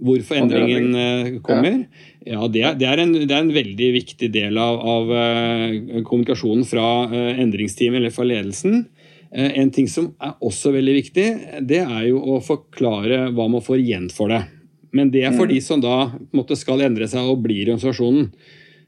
Hvorfor 0.05 0.37
endringen 0.37 0.95
eh, 0.99 1.29
kommer? 1.43 1.85
Ja, 2.25 2.47
det 2.49 2.63
er, 2.65 2.73
det, 2.73 2.87
er 2.89 3.03
en, 3.03 3.13
det 3.13 3.29
er, 3.29 3.43
en, 3.43 3.53
veldig 3.53 3.87
viktig 3.99 4.31
del 4.33 4.57
av, 4.57 4.79
av 4.81 5.11
uh, 5.13 6.01
kommunikasjonen 6.07 6.65
fra 6.65 6.87
uh, 7.11 7.37
endringsteamet 7.37 8.01
eller 8.01 8.13
fra 8.15 8.25
ledelsen. 8.25 8.87
Uh, 9.29 9.51
en 9.61 9.69
ting 9.73 9.85
som 9.91 10.09
er 10.17 10.33
også 10.41 10.73
veldig 10.73 10.95
viktig, 11.03 11.27
det 11.69 11.83
er 11.83 12.07
jo 12.09 12.23
å 12.33 12.39
forklare 12.41 13.27
hva 13.29 13.45
man 13.53 13.61
får 13.65 13.77
igjen 13.83 14.09
for 14.13 14.33
det. 14.33 14.41
Men 14.95 15.13
det 15.13 15.21
er 15.27 15.35
for 15.35 15.45
mm. 15.45 15.53
de 15.53 15.61
som 15.61 15.83
da 15.83 15.99
måte, 16.33 16.57
skal 16.57 16.81
endre 16.87 17.05
seg 17.11 17.29
og 17.29 17.45
blir 17.45 17.61
i 17.61 17.69
organisasjonen. 17.75 18.31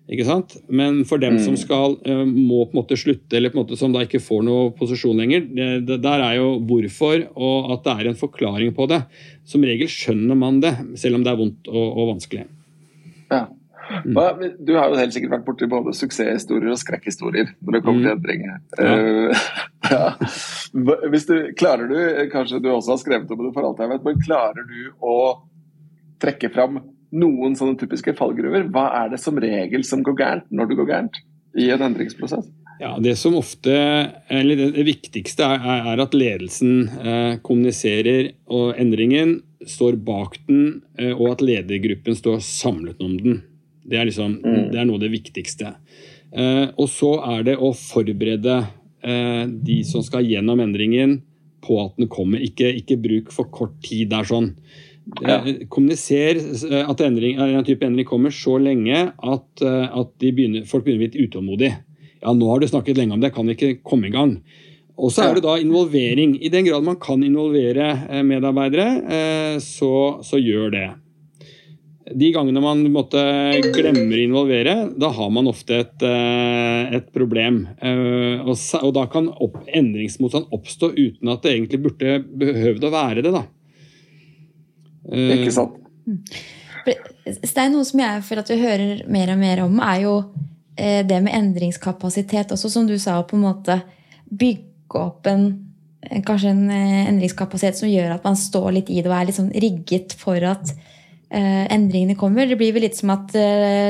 Ikke 0.08 0.26
sant? 0.26 0.58
Men 0.72 1.04
for 1.06 1.22
dem 1.22 1.38
mm. 1.38 1.44
som 1.44 1.60
skal, 1.60 1.98
må 2.26 2.64
på 2.64 2.74
en 2.74 2.80
måte 2.80 2.98
slutte, 2.98 3.38
eller 3.38 3.52
på 3.52 3.60
en 3.60 3.66
måte 3.68 3.78
som 3.78 3.94
da 3.94 4.06
ikke 4.08 4.24
får 4.24 4.46
noe 4.48 4.70
posisjon 4.80 5.20
lenger, 5.20 5.50
det, 5.84 6.00
der 6.02 6.24
er 6.32 6.40
jo 6.40 6.54
hvorfor, 6.64 7.28
og 7.36 7.74
at 7.76 7.84
det 7.86 7.98
er 8.00 8.14
en 8.14 8.22
forklaring 8.24 8.74
på 8.74 8.88
det. 8.90 9.04
Som 9.46 9.68
regel 9.68 9.92
skjønner 9.92 10.40
man 10.40 10.64
det, 10.64 10.78
selv 10.98 11.20
om 11.20 11.28
det 11.28 11.36
er 11.36 11.44
vondt 11.44 11.68
og, 11.76 11.84
og 11.92 12.16
vanskelig. 12.16 12.48
Ja. 13.32 13.46
Du 14.60 14.74
har 14.76 14.92
jo 14.92 15.00
helt 15.00 15.16
sikkert 15.16 15.38
vært 15.38 15.46
borti 15.48 15.68
både 15.72 15.94
suksesshistorier 15.96 16.74
og 16.74 16.80
skrekkhistorier 16.82 17.54
når 17.62 17.78
det 17.78 17.82
kommer 17.86 18.04
til 18.04 18.10
mm. 18.10 18.18
endringer. 18.18 18.58
Ja. 18.76 18.98
Uh, 18.98 19.46
ja. 19.94 21.06
Hvis 21.14 21.28
du, 21.30 21.36
klarer 21.60 21.88
du, 21.92 21.98
kanskje 22.34 22.62
du 22.64 22.70
også 22.74 22.96
har 22.96 23.02
skrevet 23.04 23.32
om 23.32 23.46
det 23.46 23.54
for 23.56 23.70
alt 23.70 23.82
jeg 23.84 23.94
vet, 23.94 24.06
men 24.08 24.22
klarer 24.26 24.68
du 24.68 24.92
å 25.00 25.18
trekke 26.22 26.52
fram 26.54 26.82
noen 27.16 27.56
sånne 27.56 27.80
typiske 27.80 28.16
fallgruver? 28.18 28.68
Hva 28.74 28.90
er 29.04 29.14
det 29.14 29.22
som 29.24 29.40
regel 29.40 29.86
som 29.88 30.04
går 30.04 30.20
gærent 30.20 30.52
når 30.52 30.72
det 30.72 30.80
går 30.82 30.92
gærent 30.92 31.22
i 31.58 31.70
en 31.74 31.86
endringsprosess? 31.88 32.50
Ja, 32.80 32.98
Det 33.02 33.16
som 33.18 33.36
ofte, 33.36 33.74
eller 34.30 34.60
det 34.76 34.84
viktigste 34.86 35.44
er, 35.44 35.88
er 35.94 36.02
at 36.04 36.14
ledelsen 36.14 36.90
eh, 37.02 37.38
kommuniserer 37.42 38.36
og 38.54 38.78
endringen 38.78 39.40
står 39.66 39.98
bak 40.06 40.38
den, 40.48 40.82
eh, 41.00 41.14
og 41.14 41.32
at 41.36 41.46
ledergruppen 41.46 42.18
står 42.18 42.42
samlet 42.46 43.02
om 43.02 43.16
den. 43.18 43.40
Det 43.88 43.98
er, 43.98 44.06
liksom, 44.10 44.40
mm. 44.44 44.68
det 44.74 44.82
er 44.82 44.86
noe 44.88 45.00
av 45.00 45.06
det 45.06 45.14
viktigste. 45.14 45.74
Eh, 46.36 46.68
og 46.76 46.90
så 46.92 47.16
er 47.38 47.48
det 47.48 47.56
å 47.58 47.72
forberede 47.78 48.60
eh, 49.02 49.46
de 49.48 49.80
som 49.88 50.04
skal 50.06 50.28
gjennom 50.28 50.62
endringen, 50.64 51.22
på 51.68 51.80
at 51.82 51.98
den 51.98 52.08
kommer. 52.08 52.40
Ikke, 52.40 52.70
ikke 52.80 53.00
bruk 53.02 53.32
for 53.34 53.50
kort 53.52 53.74
tid 53.84 54.12
der 54.14 54.28
sånn. 54.30 54.52
Ja. 55.26 55.40
Kommuniser 55.74 56.38
at 56.84 57.02
endring, 57.02 57.40
en 57.42 57.66
type 57.66 57.84
endring 57.84 58.06
kommer 58.08 58.32
så 58.32 58.58
lenge 58.62 59.02
at, 59.10 59.64
at 59.64 60.12
begynner, 60.22 60.68
folk 60.70 60.86
begynner 60.86 61.10
å 61.10 61.12
bli 61.16 61.26
utålmodige. 61.26 61.80
Ja, 62.22 62.34
nå 62.34 62.50
har 62.50 62.62
du 62.62 62.68
snakket 62.70 62.98
lenge 62.98 63.16
om 63.16 63.22
det, 63.24 63.34
kan 63.36 63.50
ikke 63.52 63.78
komme 63.86 64.10
i 64.10 64.14
gang. 64.16 64.38
Og 64.98 65.14
så 65.14 65.28
er 65.28 65.38
det 65.38 65.46
da 65.46 65.58
involvering. 65.62 66.36
I 66.42 66.50
den 66.50 66.66
grad 66.66 66.86
man 66.86 66.98
kan 67.02 67.22
involvere 67.24 67.92
eh, 68.10 68.24
medarbeidere, 68.26 68.88
eh, 69.18 69.60
så, 69.62 69.92
så 70.26 70.40
gjør 70.42 70.74
det. 70.74 70.88
De 72.18 72.30
gangene 72.32 72.64
man 72.64 72.86
måtte 72.94 73.20
glemmer 73.76 74.16
å 74.16 74.24
involvere, 74.24 74.76
da 74.96 75.10
har 75.14 75.32
man 75.36 75.50
ofte 75.52 75.82
et, 75.84 76.06
eh, 76.08 76.96
et 76.98 77.10
problem. 77.14 77.66
Og, 78.48 78.54
og, 78.56 78.92
da 78.96 79.04
kan 79.12 79.28
opp, 79.30 79.60
endringsmotstand 79.68 80.48
oppstå 80.56 80.94
uten 80.96 81.34
at 81.34 81.44
det 81.44 81.54
egentlig 81.54 81.82
burde 81.84 82.18
behøvd 82.46 82.88
å 82.88 82.94
være 82.96 83.26
det. 83.28 83.36
da. 83.36 83.44
Ikke 85.36 85.54
sant. 85.54 85.78
Stein, 87.44 87.76
noe 87.76 87.86
som 87.86 88.00
jeg 88.00 88.24
føler 88.24 88.46
at 88.46 88.54
vi 88.54 88.60
hører 88.62 89.06
mer 89.12 89.34
og 89.36 89.42
mer 89.44 89.66
om, 89.68 89.82
er 89.84 90.06
jo 90.08 90.14
det 90.78 91.22
med 91.26 91.34
endringskapasitet. 91.34 92.52
Også 92.54 92.70
som 92.70 92.88
du 92.88 92.98
sa, 93.02 93.18
på 93.26 93.38
en 93.38 93.48
måte 93.48 93.80
bygge 94.30 95.02
opp 95.02 95.28
en, 95.30 95.48
kanskje 96.28 96.52
en 96.54 96.68
eh, 96.72 97.08
endringskapasitet 97.08 97.80
som 97.80 97.90
gjør 97.90 98.18
at 98.18 98.28
man 98.28 98.38
står 98.40 98.70
litt 98.80 98.92
i 98.92 99.02
det 99.02 99.12
og 99.12 99.18
er 99.18 99.34
sånn 99.36 99.52
rigget 99.56 100.16
for 100.20 100.42
at 100.48 100.76
endringene 101.28 102.16
kommer. 102.16 102.48
Det 102.48 102.56
blir 102.56 102.72
vel 102.72 102.86
litt 102.86 102.96
som 102.96 103.10
at 103.12 103.34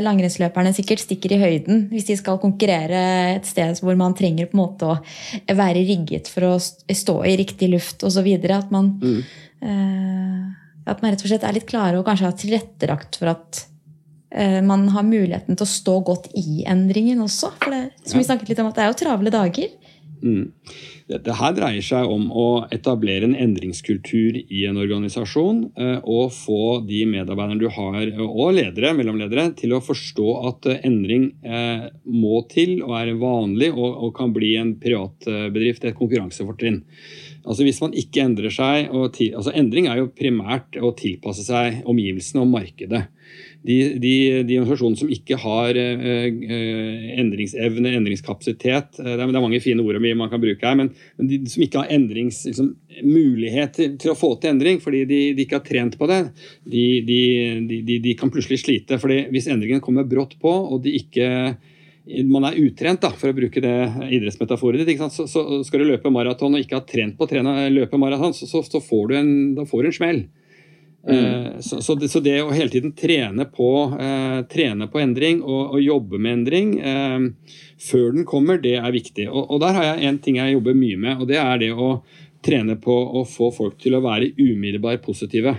langrennsløperne 0.01 0.72
sikkert 0.74 1.03
stikker 1.03 1.36
i 1.36 1.38
høyden 1.38 1.84
hvis 1.91 2.08
de 2.08 2.15
skal 2.17 2.39
konkurrere 2.41 3.01
et 3.36 3.46
sted 3.46 3.77
hvor 3.86 3.94
man 3.94 4.15
trenger 4.17 4.50
på 4.50 4.58
en 4.58 4.62
måte 4.63 4.89
å 4.89 4.96
være 5.60 5.84
rigget 5.86 6.32
for 6.34 6.48
å 6.48 6.56
stå 6.58 7.15
i 7.29 7.36
riktig 7.38 7.70
luft 7.70 8.01
osv. 8.10 8.25
At, 8.41 8.74
man, 8.74 8.89
mm. 8.98 9.22
at 10.89 11.06
man 11.06 11.13
rett 11.13 11.27
og 11.27 11.29
slett 11.29 11.46
er 11.46 11.60
litt 11.60 11.70
klare 11.70 12.01
og 12.01 12.10
kanskje 12.10 12.25
har 12.25 12.41
tilrettelagt 12.41 13.22
for 13.22 13.36
at 13.36 13.62
man 14.67 14.81
har 14.91 15.05
muligheten 15.07 15.55
til 15.55 15.63
å 15.63 15.69
stå 15.72 15.93
godt 16.03 16.25
i 16.36 16.65
endringen 16.67 17.22
også. 17.24 17.53
For 17.62 17.72
det, 17.72 17.84
som 18.03 18.19
vi 18.19 18.25
snakket 18.27 18.50
litt 18.51 18.60
om, 18.60 18.67
at 18.67 18.75
det 18.75 18.84
er 18.84 18.89
jo 18.91 18.98
travle 19.00 19.31
dager. 19.31 19.72
Mm. 20.24 20.50
Dette 21.07 21.36
her 21.39 21.53
dreier 21.55 21.84
seg 21.86 22.10
om 22.12 22.25
å 22.36 22.48
etablere 22.74 23.29
en 23.29 23.36
endringskultur 23.38 24.39
i 24.41 24.63
en 24.67 24.79
organisasjon. 24.81 25.62
Eh, 25.79 26.00
og 26.03 26.34
få 26.36 26.79
de 26.88 27.03
medarbeiderne 27.07 27.62
du 27.62 27.69
har, 27.72 28.10
og 28.25 28.57
ledere, 28.57 28.91
mellomledere, 28.98 29.51
til 29.60 29.77
å 29.77 29.84
forstå 29.84 30.27
at 30.50 30.67
eh, 30.74 30.81
endring 30.89 31.29
eh, 31.46 31.88
må 32.12 32.41
til 32.51 32.81
og 32.81 32.98
er 33.00 33.13
vanlig 33.22 33.72
og, 33.75 34.12
kan 34.17 34.34
bli 34.36 34.55
en 34.60 34.74
privatbedrift, 34.81 35.86
et 35.86 35.98
konkurransefortrinn. 35.98 36.81
Altså 37.48 37.63
Hvis 37.63 37.79
man 37.79 37.93
ikke 37.96 38.25
endrer 38.25 38.51
seg 38.51 38.89
til, 39.15 39.36
altså 39.38 39.53
Endring 39.55 39.88
er 39.88 40.01
jo 40.01 40.10
primært 40.12 40.75
å 40.84 40.89
tilpasse 40.98 41.46
seg 41.46 41.86
omgivelsene 41.88 42.43
og 42.43 42.50
markedet. 42.51 43.05
De, 43.67 44.00
de, 44.00 44.13
de 44.47 44.55
organisasjonene 44.62 45.01
som 45.01 45.09
ikke 45.12 45.36
har 45.41 45.75
endringsevne, 45.77 47.91
endringskapasitet 48.00 48.95
det 48.95 49.03
er, 49.03 49.19
det 49.19 49.27
er, 49.27 49.43
mange 49.43 49.59
fine 49.63 49.83
ord 49.83 50.00
man 50.07 50.31
kan 50.31 50.43
bruke 50.43 50.63
her, 50.63 50.75
men, 50.79 50.88
men 51.19 51.25
de 51.29 51.36
som 51.51 51.62
ikke 51.65 51.81
har 51.83 51.91
endrings, 51.93 52.38
liksom, 52.47 52.67
til, 52.97 54.09
å 54.13 54.17
få 54.17 54.29
til 54.39 54.51
endring 54.53 54.77
fordi 54.83 55.01
de, 55.09 55.19
de 55.36 55.41
ikke 55.43 55.59
har 55.59 55.67
trent 55.67 55.95
på 56.00 56.05
det, 56.09 56.21
de, 56.63 58.13
kan 58.19 58.31
plutselig 58.33 58.59
slite. 58.63 58.95
fordi 59.01 59.17
Hvis 59.33 59.50
endringen 59.51 59.83
kommer 59.83 60.03
brått 60.07 60.33
på, 60.41 60.47
og 60.47 60.77
de 60.86 60.91
ikke 61.01 61.27
man 62.27 62.45
er 62.47 62.59
utrent, 62.62 63.01
da, 63.03 63.12
for 63.12 63.31
å 63.31 63.36
bruke 63.36 63.62
det 63.63 63.75
idrettsmetaforet 64.15 64.88
ditt. 64.88 65.01
Så, 65.12 65.27
så, 65.27 65.63
skal 65.67 65.83
du 65.83 65.89
løpe 65.89 66.12
maraton 66.13 66.55
og 66.55 66.62
ikke 66.63 66.79
har 66.79 66.86
trent 66.88 67.17
på 67.17 67.27
å 67.27 67.29
løpe 67.74 68.00
maraton, 68.00 68.33
så, 68.36 68.47
så, 68.47 68.79
får 68.83 69.03
du 69.09 69.13
en, 69.19 69.31
da 69.57 69.63
får 69.67 69.83
du 69.83 69.88
en 69.89 69.97
smell. 69.97 70.21
Mm. 71.08 71.62
Så, 71.63 71.80
så, 71.82 71.96
det, 71.96 72.10
så, 72.12 72.20
det, 72.20 72.36
å 72.44 72.51
hele 72.51 72.72
tiden 72.74 72.92
trene 72.98 73.46
på, 73.48 73.70
eh, 73.96 74.42
trene 74.51 74.89
på 74.92 75.00
endring 75.00 75.39
og, 75.39 75.77
og, 75.77 75.77
jobbe 75.80 76.20
med 76.20 76.39
endring 76.39 76.74
eh, 76.82 77.54
før 77.80 78.12
den 78.18 78.27
kommer, 78.27 78.60
det 78.60 78.75
er 78.82 78.92
viktig. 78.92 79.30
Og, 79.30 79.46
og, 79.46 79.62
der 79.63 79.77
har 79.77 79.88
jeg 79.92 80.10
en 80.10 80.20
ting 80.24 80.42
jeg 80.42 80.58
jobber 80.58 80.75
mye 80.75 81.00
med, 81.06 81.22
og 81.22 81.30
det 81.32 81.39
er 81.39 81.63
det 81.63 81.72
å 81.72 81.94
trene 82.44 82.75
på 82.82 82.92
å 82.92 83.24
få 83.27 83.54
folk 83.56 83.80
til 83.82 83.96
å 83.96 84.04
være 84.04 84.34
umiddelbart 84.36 85.06
positive. 85.06 85.56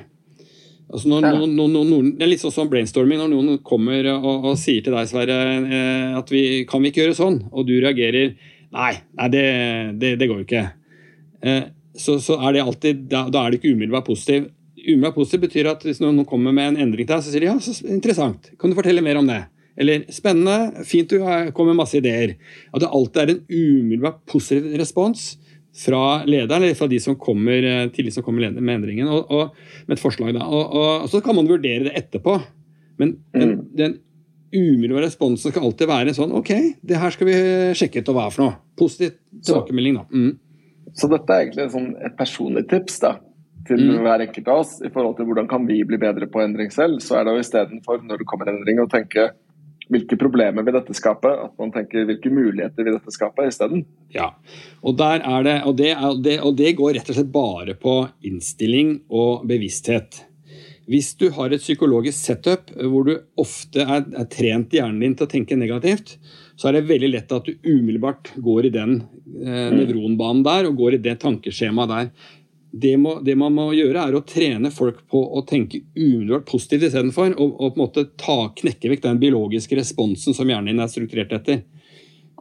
Altså 0.88 1.10
når, 1.10 1.26
noen, 1.36 1.72
noen, 1.72 2.12
det 2.16 2.24
er 2.24 2.30
litt 2.30 2.42
sånn 2.42 2.54
som 2.54 2.68
brainstorming. 2.70 3.20
Når 3.20 3.32
noen 3.32 3.58
kommer 3.66 4.06
og, 4.14 4.28
og 4.52 4.60
sier 4.60 4.84
til 4.84 4.94
deg, 4.96 5.08
Sverre, 5.10 5.40
eh, 5.60 6.14
at 6.16 6.30
vi 6.32 6.44
kan 6.68 6.84
vi 6.84 6.92
ikke 6.92 7.04
gjøre 7.04 7.18
sånn, 7.18 7.42
og 7.52 7.68
du 7.68 7.74
reagerer 7.76 8.36
nei, 8.72 8.92
nei 9.16 9.32
det, 9.32 9.48
det, 10.00 10.14
det 10.20 10.30
går 10.30 10.42
jo 10.42 10.46
ikke. 10.48 10.64
Eh, 11.44 11.66
så, 11.98 12.16
så, 12.22 12.38
er 12.40 12.56
det 12.56 12.64
alltid, 12.64 13.04
da, 13.10 13.26
da, 13.32 13.42
er 13.44 13.52
det 13.52 13.60
ikke 13.60 13.74
umiddelbart 13.74 14.06
positiv. 14.08 14.48
Umiddelbart 14.88 15.18
positiv 15.18 15.44
betyr 15.44 15.68
at 15.68 15.82
hvis 15.84 16.00
noen 16.00 16.24
kommer 16.28 16.54
med 16.56 16.72
en 16.72 16.82
endring 16.86 17.04
til 17.04 17.12
deg, 17.12 17.24
så 17.24 17.32
sier 17.32 17.44
de 17.44 17.50
ja, 17.50 17.56
så 17.60 17.74
interessant, 17.92 18.52
kan 18.56 18.72
du 18.72 18.76
fortelle 18.78 19.04
mer 19.04 19.20
om 19.20 19.28
det? 19.28 19.42
Eller 19.78 20.06
spennende, 20.10 20.84
fint 20.88 21.12
du 21.12 21.20
kommer 21.54 21.70
med 21.70 21.82
masse 21.84 21.98
ideer. 22.00 22.34
At 22.72 22.82
det 22.82 22.90
alltid 22.90 23.20
er 23.22 23.34
en 23.34 23.44
umiddelbart 23.46 24.24
positiv 24.26 24.72
respons 24.80 25.36
fra 25.78 26.24
lederen, 26.26 26.64
eller 26.64 26.74
fra 26.74 26.88
de 26.90 26.98
som 27.00 27.14
kommer, 27.20 27.62
eh, 27.62 27.84
til 27.94 28.08
de 28.08 28.10
som 28.10 28.24
kommer 28.26 28.50
med 28.50 28.74
endringen, 28.74 29.06
og, 29.06 29.30
og, 29.30 29.54
med 29.86 29.98
et 29.98 30.02
forslag. 30.02 30.32
Da. 30.34 30.46
Og, 30.48 30.74
og, 30.74 31.08
Så 31.12 31.20
kan 31.22 31.36
man 31.38 31.46
vurdere 31.46 31.86
det 31.86 31.94
etterpå. 32.00 32.40
Men 32.98 33.18
den, 33.36 33.54
mm. 33.54 33.64
den 33.78 33.98
umiddelbare 34.50 35.06
responsen 35.06 35.52
skal 35.52 35.68
alltid 35.68 35.86
være 35.90 36.16
sånn 36.16 36.32
OK, 36.34 36.50
det 36.82 36.98
her 36.98 37.14
skal 37.14 37.28
vi 37.28 37.38
sjekke 37.78 38.02
ut, 38.02 38.10
og 38.10 38.18
hva 38.18 38.26
er 38.26 38.34
for 38.34 38.46
noe? 38.46 38.58
Positiv 38.80 39.14
tilbakemelding, 39.44 40.00
da. 40.00 40.06
Mm. 40.10 40.32
Så 40.98 41.10
dette 41.12 41.34
er 41.34 41.44
egentlig 41.44 41.68
sånn 41.70 41.90
et 42.02 42.16
personlig 42.18 42.64
tips 42.72 42.98
da, 43.04 43.12
til 43.68 43.84
mm. 43.84 43.98
hver 44.06 44.24
enkelt 44.24 44.48
av 44.50 44.62
oss 44.64 44.78
i 44.82 44.90
forhold 44.92 45.18
til 45.18 45.28
hvordan 45.28 45.50
kan 45.50 45.66
vi 45.68 45.82
bli 45.86 46.00
bedre 46.00 46.28
på 46.30 46.42
endring 46.42 46.72
selv. 46.74 47.02
Så 47.04 47.18
er 47.18 47.26
det 47.26 47.36
jo 47.36 47.44
istedenfor, 47.44 48.02
når 48.06 48.22
det 48.22 48.28
kommer 48.30 48.50
en 48.50 48.60
endring, 48.60 48.80
å 48.82 48.90
tenke 48.90 49.30
hvilke 49.88 50.18
problemer 50.20 50.64
vil 50.66 50.76
dette 50.76 50.96
skape? 50.96 51.30
At 51.46 51.54
man 51.60 51.72
tenker 51.74 52.06
hvilke 52.08 52.32
muligheter 52.32 52.86
vil 52.86 52.98
dette 52.98 53.14
skape 53.14 53.48
isteden? 53.48 53.84
Ja, 54.14 54.32
og, 54.82 54.98
det, 55.00 55.58
og 55.64 55.76
det, 55.78 55.92
det, 56.24 56.38
og 56.44 56.56
det 56.58 56.74
går 56.78 56.98
rett 56.98 57.12
og 57.12 57.18
slett 57.18 57.34
bare 57.34 57.76
på 57.78 58.00
innstilling 58.28 58.98
og 59.08 59.46
bevissthet. 59.48 60.24
Hvis 60.88 61.10
du 61.20 61.26
har 61.36 61.52
et 61.52 61.60
psykologisk 61.60 62.16
setup 62.16 62.70
hvor 62.72 63.04
du 63.04 63.18
ofte 63.36 63.84
er, 63.84 64.06
er 64.08 64.28
trent 64.32 64.72
hjernen 64.72 65.02
din 65.04 65.16
til 65.18 65.26
å 65.26 65.32
tenke 65.34 65.58
negativt, 65.60 66.14
så 66.58 66.70
er 66.70 66.78
det 66.78 66.88
veldig 66.88 67.10
lett 67.12 67.34
at 67.34 67.44
du 67.44 67.58
umiddelbart 67.68 68.32
går 68.42 68.66
i 68.66 68.72
den 68.72 68.94
eh, 69.44 69.68
nevronbanen 69.74 70.40
der 70.46 70.70
og 70.70 70.80
går 70.80 70.96
i 70.96 71.02
det 71.04 71.18
tankeskjemaet 71.22 71.92
der 71.92 72.08
det, 72.70 72.96
må, 73.00 73.14
det, 73.24 73.34
man 73.40 73.54
må 73.56 73.70
gjøre, 73.72 74.02
er 74.02 74.16
å 74.18 74.24
trene 74.28 74.70
folk 74.74 75.00
på 75.08 75.20
å 75.20 75.42
tenke 75.48 75.80
umiddelbart 75.96 76.48
positivt 76.50 76.90
istedenfor. 76.90 77.32
Og, 77.40 77.54
og 77.56 77.72
på 77.72 77.78
en 77.78 77.84
måte 77.84 78.04
ta, 78.20 78.38
knekke 78.60 78.92
vekk 78.92 79.06
den 79.06 79.22
biologiske 79.22 79.78
responsen 79.78 80.36
som 80.36 80.48
hjernen 80.50 80.74
din 80.74 80.84
er 80.84 80.92
strukturert 80.92 81.32
etter. 81.38 81.62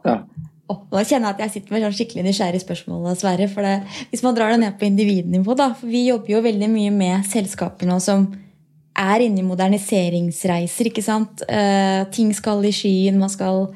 Ja. 0.04 0.20
Oh, 0.68 0.82
nå 0.92 1.00
kjenner 1.00 1.30
jeg 1.30 1.38
at 1.38 1.40
jeg 1.46 1.52
sitter 1.54 1.74
med 1.74 1.86
sånn 1.86 1.96
skikkelig 1.96 2.26
nysgjerrig 2.26 2.60
spørsmål. 2.60 3.06
Sverre, 3.16 3.48
for 3.48 3.64
det, 3.64 3.78
Hvis 4.10 4.24
man 4.26 4.36
drar 4.36 4.52
det 4.52 4.60
ned 4.60 4.76
på 4.76 4.84
individnivå, 4.90 5.56
da, 5.56 5.70
for 5.78 5.88
vi 5.88 6.04
jobber 6.10 6.34
jo 6.34 6.44
veldig 6.44 6.68
mye 6.74 6.92
med 6.92 7.24
selskaper 7.28 7.88
nå 7.88 7.96
som 8.04 8.28
er 8.98 9.24
inne 9.24 9.40
i 9.40 9.46
moderniseringsreiser. 9.46 10.90
ikke 10.90 11.04
sant? 11.06 11.44
Uh, 11.48 12.04
ting 12.12 12.34
skal 12.36 12.60
i 12.66 12.74
skyen, 12.74 13.16
man 13.20 13.32
skal 13.32 13.70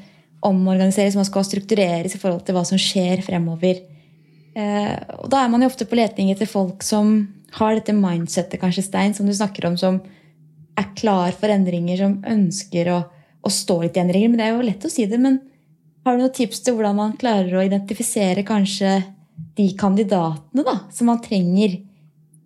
omorganiseres, 0.44 1.16
man 1.16 1.28
skal 1.28 1.46
struktureres 1.46 2.16
i 2.16 2.20
forhold 2.20 2.42
til 2.44 2.58
hva 2.58 2.66
som 2.66 2.80
skjer 2.80 3.22
fremover. 3.24 3.80
Eh, 4.52 4.96
og 5.18 5.30
da 5.32 5.42
er 5.42 5.52
man 5.52 5.64
jo 5.64 5.70
ofte 5.70 5.86
på 5.88 5.96
leting 5.96 6.32
etter 6.32 6.48
folk 6.50 6.84
som 6.84 7.14
har 7.56 7.76
dette 7.76 7.94
mindsettet, 7.96 8.60
kanskje, 8.60 8.84
Stein, 8.86 9.14
som 9.16 9.28
du 9.28 9.34
snakker 9.36 9.66
om, 9.68 9.78
som 9.80 10.00
er 10.80 10.88
klar 10.96 11.32
for 11.36 11.52
endringer, 11.52 12.00
som 12.00 12.18
ønsker 12.28 12.90
å, 12.92 12.98
å 13.44 13.52
stå 13.52 13.82
litt 13.84 13.98
i 13.98 14.02
endringer. 14.04 14.32
Men 14.32 14.40
det 14.40 14.46
er 14.46 14.54
jo 14.54 14.68
lett 14.68 14.86
å 14.88 14.92
si 14.92 15.06
det. 15.08 15.20
Men 15.20 15.40
har 16.04 16.16
du 16.16 16.24
noen 16.24 16.36
tips 16.36 16.62
til 16.64 16.76
hvordan 16.76 16.98
man 16.98 17.16
klarer 17.20 17.56
å 17.56 17.64
identifisere 17.64 18.44
kanskje 18.46 19.00
de 19.58 19.68
kandidatene 19.78 20.64
da, 20.64 20.78
som 20.92 21.10
man 21.10 21.20
trenger, 21.24 21.78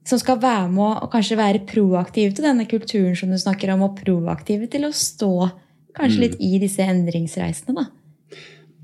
som 0.07 0.21
skal 0.23 0.39
være 0.43 0.71
med 0.71 1.03
og 1.03 1.11
kanskje 1.13 1.39
være 1.39 1.65
proaktive 1.67 2.35
til 2.35 2.47
denne 2.47 2.67
kulturen 2.71 3.17
som 3.19 3.31
du 3.33 3.39
snakker 3.41 3.73
om, 3.75 3.87
og 3.87 3.99
proaktive 3.99 4.69
til 4.71 4.87
å 4.87 4.95
stå 4.95 5.33
kanskje 5.97 6.19
mm. 6.19 6.25
litt 6.27 6.37
i 6.43 6.59
disse 6.63 6.87
endringsreisene? 6.87 7.75
da? 7.79 7.89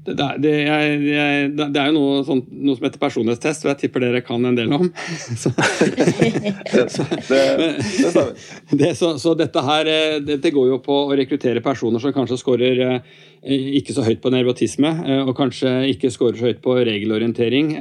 Det, 0.02 0.14
det, 0.42 0.50
jeg, 0.50 0.94
jeg, 1.06 1.50
det, 1.54 1.78
er 1.78 1.92
jo 1.92 1.94
noe, 1.94 2.22
sånt, 2.26 2.48
noe, 2.50 2.74
som 2.74 2.88
heter 2.88 2.98
personlighetstest, 2.98 3.62
og 3.62 3.70
jeg 3.70 3.78
tipper 3.84 4.02
dere 4.02 4.18
kan 4.26 4.42
en 4.48 4.56
del 4.58 4.72
om. 4.74 4.88
så, 5.42 5.52
så, 8.98 9.12
så, 9.22 9.34
dette 9.38 9.62
her 9.68 9.90
eh, 9.92 10.16
dette 10.26 10.50
går 10.54 10.72
jo 10.72 10.80
på 10.82 10.96
å 11.04 11.18
rekruttere 11.18 11.62
personer 11.62 12.02
som 12.02 12.14
kanskje 12.16 12.40
scorer 12.40 12.82
eh, 12.88 12.98
ikke 13.42 13.94
så 13.94 14.04
høyt 14.06 14.22
på 14.22 14.30
nevrotisme, 14.30 14.92
eh, 15.06 15.22
og 15.26 15.34
kanskje 15.38 15.74
ikke 15.90 16.12
scorer 16.14 16.38
så 16.38 16.50
høyt 16.50 16.62
på 16.62 16.78
regelorientering. 16.78 17.74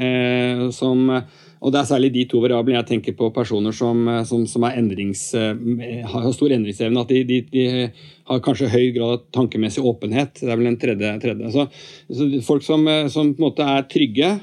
som 0.73 1.23
og 1.61 1.69
Det 1.69 1.77
er 1.77 1.89
særlig 1.91 2.09
de 2.15 2.23
to 2.25 2.39
variablene 2.41 2.79
jeg 2.79 2.89
tenker 2.89 3.15
på 3.17 3.29
personer 3.33 3.75
som, 3.75 4.01
eh, 4.09 4.23
som, 4.25 4.47
som 4.49 4.63
endrings, 4.65 5.21
eh, 5.37 6.01
har 6.09 6.31
stor 6.33 6.53
endringsevne. 6.55 7.03
At 7.03 7.13
de, 7.13 7.21
de, 7.23 7.41
de, 7.53 7.65
har 8.31 8.41
kanskje 8.41 8.71
høy 8.71 8.87
grad 8.95 9.19
av 9.19 9.25
tankemessig 9.35 9.83
åpenhet. 9.85 10.39
Det 10.39 10.49
er 10.49 10.57
vel 10.57 10.71
en 10.71 10.79
tredje. 10.81 11.11
tredje. 11.21 11.51
Så, 11.53 11.67
så 12.09 12.29
folk 12.47 12.65
som, 12.65 12.87
eh, 12.89 13.05
som, 13.13 13.33
på 13.35 13.43
en 13.43 13.49
måte 13.51 13.67
er 13.67 13.85
trygge, 13.91 14.31
eh, 14.39 14.41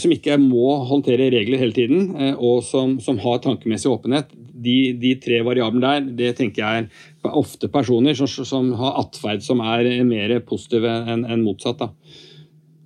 som 0.00 0.12
ikke 0.14 0.38
må 0.40 0.78
håndtere 0.88 1.28
regler 1.34 1.60
hele 1.60 1.76
tiden, 1.76 2.14
eh, 2.16 2.32
og 2.36 2.62
som, 2.64 2.96
som, 3.04 3.18
har 3.20 3.42
tankemessig 3.44 3.90
åpenhet, 3.92 4.32
de, 4.60 4.92
de, 5.00 5.14
tre 5.20 5.42
variablene 5.44 5.84
der, 5.84 6.08
det 6.16 6.30
tenker 6.38 6.64
jeg 6.64 6.88
er 6.88 7.36
ofte 7.36 7.68
personer 7.72 8.16
som, 8.16 8.72
har 8.80 8.98
atferd 9.02 9.44
som 9.44 9.60
er 9.64 9.88
mer 10.08 10.36
positive 10.48 10.90
enn 11.12 11.26
en 11.28 11.44
motsatt. 11.44 11.80
da. 11.80 11.92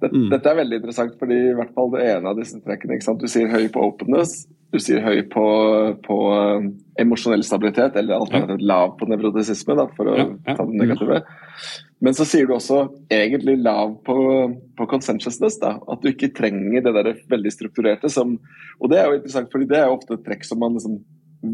Mm. 0.05 0.29
Dette 0.33 0.51
er 0.51 0.59
veldig 0.59 0.81
interessant, 0.81 1.15
fordi 1.21 1.39
i 1.51 1.55
hvert 1.57 1.73
fall 1.77 1.95
det 1.95 2.03
ene 2.11 2.33
av 2.33 2.37
disse 2.39 2.59
trekkene 2.61 2.99
Du 3.23 3.29
sier 3.31 3.49
høy 3.49 3.71
på 3.73 3.87
openness, 3.87 4.45
du 4.75 4.83
sier 4.83 5.05
høy 5.05 5.23
på, 5.31 5.45
på 6.05 6.19
uh, 6.35 6.67
emosjonell 7.01 7.45
stabilitet, 7.47 7.97
eller 8.01 8.19
alternativt 8.19 8.65
lav 8.67 8.97
på 8.99 9.09
nevrotisisme, 9.11 9.77
da, 9.79 9.87
for 9.97 10.11
å 10.11 10.17
ja, 10.19 10.29
ja. 10.35 10.57
ta 10.59 10.67
det 10.67 10.81
negative. 10.81 11.21
Men 12.05 12.17
så 12.19 12.27
sier 12.29 12.49
du 12.49 12.57
også 12.57 12.81
egentlig 13.13 13.57
lav 13.63 13.95
på, 14.07 14.17
på. 14.77 14.89
Da, 14.91 15.71
at 15.95 16.03
du 16.03 16.11
ikke 16.11 16.33
trenger 16.37 16.85
det 16.85 16.95
der 16.99 17.13
veldig 17.31 17.53
strukturerte. 17.55 18.11
Som, 18.13 18.37
og 18.81 18.91
det 18.93 19.01
er 19.01 19.09
jo 19.09 19.21
interessant, 19.21 19.53
fordi 19.55 19.71
det 19.71 19.79
er 19.81 19.89
jo 19.89 19.99
ofte 20.01 20.19
et 20.19 20.27
trekk 20.27 20.45
som 20.49 20.61
man 20.61 20.77
liksom 20.77 20.99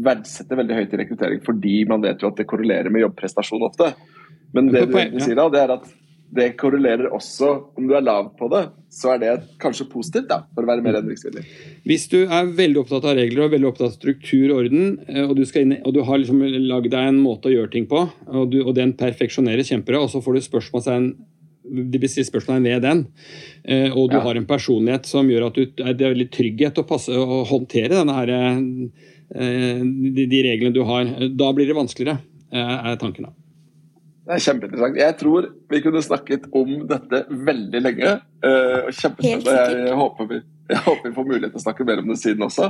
verdsetter 0.01 0.59
veldig 0.59 0.77
høyt 0.79 0.93
i 0.95 1.01
rekruttering, 1.01 1.41
fordi 1.45 1.77
man 1.87 2.03
vet 2.03 2.21
jo 2.23 2.31
at 2.31 2.39
det 2.39 2.47
korrelerer 2.49 2.91
med 2.93 3.05
jobbprestasjon 3.05 3.67
ofte. 3.67 3.91
Men 4.55 4.71
det 4.71 4.87
du 4.89 5.19
sier 5.23 5.37
da, 5.39 5.47
det 5.51 5.61
er 5.61 5.75
at 5.77 5.87
det 6.31 6.53
korrelerer 6.59 7.11
også 7.11 7.49
Om 7.77 7.89
du 7.89 7.95
er 7.97 8.05
lav 8.05 8.31
på 8.39 8.47
det, 8.51 8.63
så 8.91 9.13
er 9.13 9.21
det 9.21 9.33
kanskje 9.61 9.87
positivt 9.91 10.29
da, 10.29 10.41
for 10.55 10.63
å 10.63 10.69
være 10.69 10.83
mer 10.83 10.97
endringsvillig. 10.99 11.43
Hvis 11.87 12.07
du 12.11 12.17
er 12.23 12.49
veldig 12.55 12.81
opptatt 12.83 13.07
av 13.07 13.17
regler 13.19 13.45
og 13.45 13.53
veldig 13.53 13.69
opptatt 13.69 13.87
av 13.89 13.93
struktur 13.95 14.51
og 14.51 14.63
orden, 14.65 14.95
eh, 15.07 15.23
og 15.25 15.35
du, 15.37 15.43
inn, 15.59 15.77
og 15.79 15.95
du 15.95 16.01
har 16.07 16.21
liksom 16.21 16.41
lagd 16.67 16.91
deg 16.91 17.11
en 17.11 17.21
måte 17.23 17.51
å 17.51 17.53
gjøre 17.53 17.71
ting 17.75 17.87
på, 17.91 18.05
og, 18.27 18.45
du, 18.51 18.61
og 18.63 18.73
den 18.77 18.95
perfeksjoneres 18.99 19.71
kjempebra, 19.71 20.03
og 20.03 20.11
så 20.11 20.23
får 20.23 20.37
du 20.37 20.47
spørsmålstegn 20.47 21.11
de 21.71 21.99
blir 22.01 22.09
stilt 22.11 22.27
spørsmål 22.27 22.65
ved 22.65 22.81
den, 22.83 23.05
eh, 23.63 23.91
og 23.93 24.09
du 24.11 24.17
ja. 24.17 24.23
har 24.25 24.35
en 24.35 24.47
personlighet 24.49 25.07
som 25.07 25.29
gjør 25.31 25.47
at 25.47 25.59
du, 25.59 25.67
det 25.77 25.85
er 25.87 26.15
veldig 26.15 26.27
trygghet 26.33 26.81
å, 26.81 26.87
passe, 26.89 27.15
å 27.15 27.43
håndtere 27.47 27.93
denne 27.93 28.15
her, 28.17 28.33
eh, 28.33 29.83
de, 29.85 30.25
de 30.31 30.41
reglene 30.47 30.75
du 30.75 30.81
har. 30.87 31.13
Da 31.31 31.51
blir 31.55 31.69
det 31.69 31.77
vanskeligere, 31.77 32.19
er 32.51 32.97
tanken. 32.99 33.29
da. 33.29 33.40
Det 34.21 34.35
er 34.35 34.43
kjempeinteressant. 34.45 34.97
Jeg 35.01 35.17
tror 35.17 35.47
vi 35.71 35.79
kunne 35.81 36.01
snakket 36.05 36.43
om 36.53 36.73
dette 36.89 37.23
veldig 37.29 37.81
lenge. 37.81 38.11
Uh, 38.45 38.89
kjempespennende. 38.93 39.85
Jeg 39.87 39.97
håper 39.97 40.29
vi 40.29 40.41
jeg 40.71 40.83
håper 40.85 41.09
vi 41.09 41.15
får 41.15 41.27
mulighet 41.27 41.53
til 41.53 41.59
å 41.59 41.63
snakke 41.65 41.85
mer 41.87 42.01
om 42.01 42.11
det 42.11 42.17
siden 42.21 42.45
også. 42.45 42.69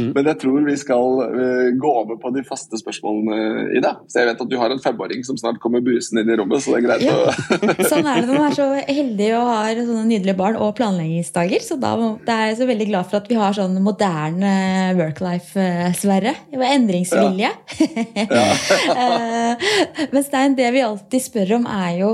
Mm. 0.00 0.10
Men 0.16 0.28
jeg 0.30 0.38
tror 0.42 0.66
vi 0.66 0.76
skal 0.80 1.20
uh, 1.22 1.68
gå 1.82 1.92
over 2.02 2.18
på 2.22 2.32
de 2.36 2.44
faste 2.46 2.78
spørsmålene 2.80 3.68
i 3.76 3.82
det. 3.82 3.92
Så 4.10 4.22
jeg 4.22 4.30
vet 4.30 4.42
at 4.44 4.50
du 4.50 4.56
har 4.60 4.72
en 4.72 4.82
femåring 4.82 5.24
som 5.26 5.38
snart 5.40 5.60
kommer 5.62 5.84
busende 5.84 6.24
inn 6.24 6.32
i 6.32 6.38
rommet, 6.40 6.64
så 6.64 6.74
det 6.74 6.82
er 6.82 6.86
greit 6.86 7.04
ja. 7.06 7.16
å 7.16 7.86
Sånn 7.92 8.08
er 8.08 8.22
det 8.22 8.30
når 8.30 8.38
man 8.38 8.48
er 8.48 8.56
så 8.56 8.68
heldig 8.88 9.28
og 9.38 9.50
har 9.50 9.82
sånne 9.82 10.06
nydelige 10.08 10.38
barn 10.38 10.58
og 10.60 10.74
planleggingsdager. 10.78 11.64
Så 11.64 11.78
da 11.82 11.94
er 11.96 12.52
jeg 12.52 12.60
så 12.62 12.68
veldig 12.70 12.88
glad 12.92 13.10
for 13.10 13.20
at 13.20 13.30
vi 13.30 13.38
har 13.40 13.56
sånn 13.56 13.76
moderne 13.84 14.52
work-life, 14.98 15.52
uh, 15.58 15.90
Sverre. 15.98 16.36
Endringsvilje. 16.52 17.52
Ja. 17.52 17.60
Ja. 18.92 19.54
men 20.12 20.24
Stein, 20.24 20.54
det 20.58 20.68
vi 20.74 20.82
alltid 20.84 21.22
spør 21.24 21.56
om, 21.58 21.66
er 21.68 21.92
jo 22.00 22.10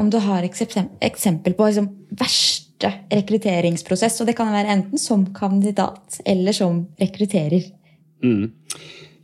om 0.00 0.08
du 0.12 0.16
har 0.24 0.44
eksempel 0.46 1.56
på 1.56 1.66
liksom, 1.68 1.88
verste 2.16 2.63
rekrutteringsprosess. 3.12 4.20
Og 4.20 4.28
det 4.28 4.36
kan 4.38 4.52
være 4.52 4.72
enten 4.76 5.00
som 5.00 5.26
kandidat 5.36 6.20
eller 6.26 6.56
som 6.56 6.84
rekrutterer. 7.00 7.66
Mm. 8.24 8.52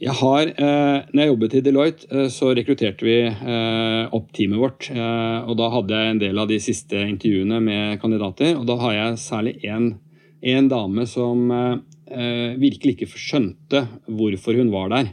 Jeg 0.00 0.16
har, 0.16 0.48
eh, 0.48 0.98
når 1.12 1.20
jeg 1.20 1.28
jobbet 1.28 1.54
i 1.54 1.60
Deloitte, 1.60 2.06
eh, 2.08 2.28
så 2.32 2.54
rekrutterte 2.56 3.04
vi 3.04 3.18
eh, 3.28 4.04
opp 4.16 4.30
teamet 4.32 4.60
vårt. 4.60 4.88
Eh, 4.88 5.38
og 5.44 5.58
da 5.60 5.68
hadde 5.74 5.98
jeg 5.98 6.14
en 6.14 6.22
del 6.22 6.40
av 6.40 6.48
de 6.48 6.56
siste 6.62 7.02
intervjuene 7.04 7.60
med 7.60 8.00
kandidater. 8.00 8.54
Og 8.56 8.64
da 8.70 8.78
har 8.80 8.96
jeg 8.96 9.20
særlig 9.20 9.58
en 9.68 10.70
dame 10.72 11.04
som 11.04 11.50
eh, 11.52 12.56
virkelig 12.56 12.96
ikke 12.96 13.10
skjønte 13.12 13.84
hvorfor 14.08 14.56
hun 14.56 14.72
var 14.72 14.88
der. 14.94 15.12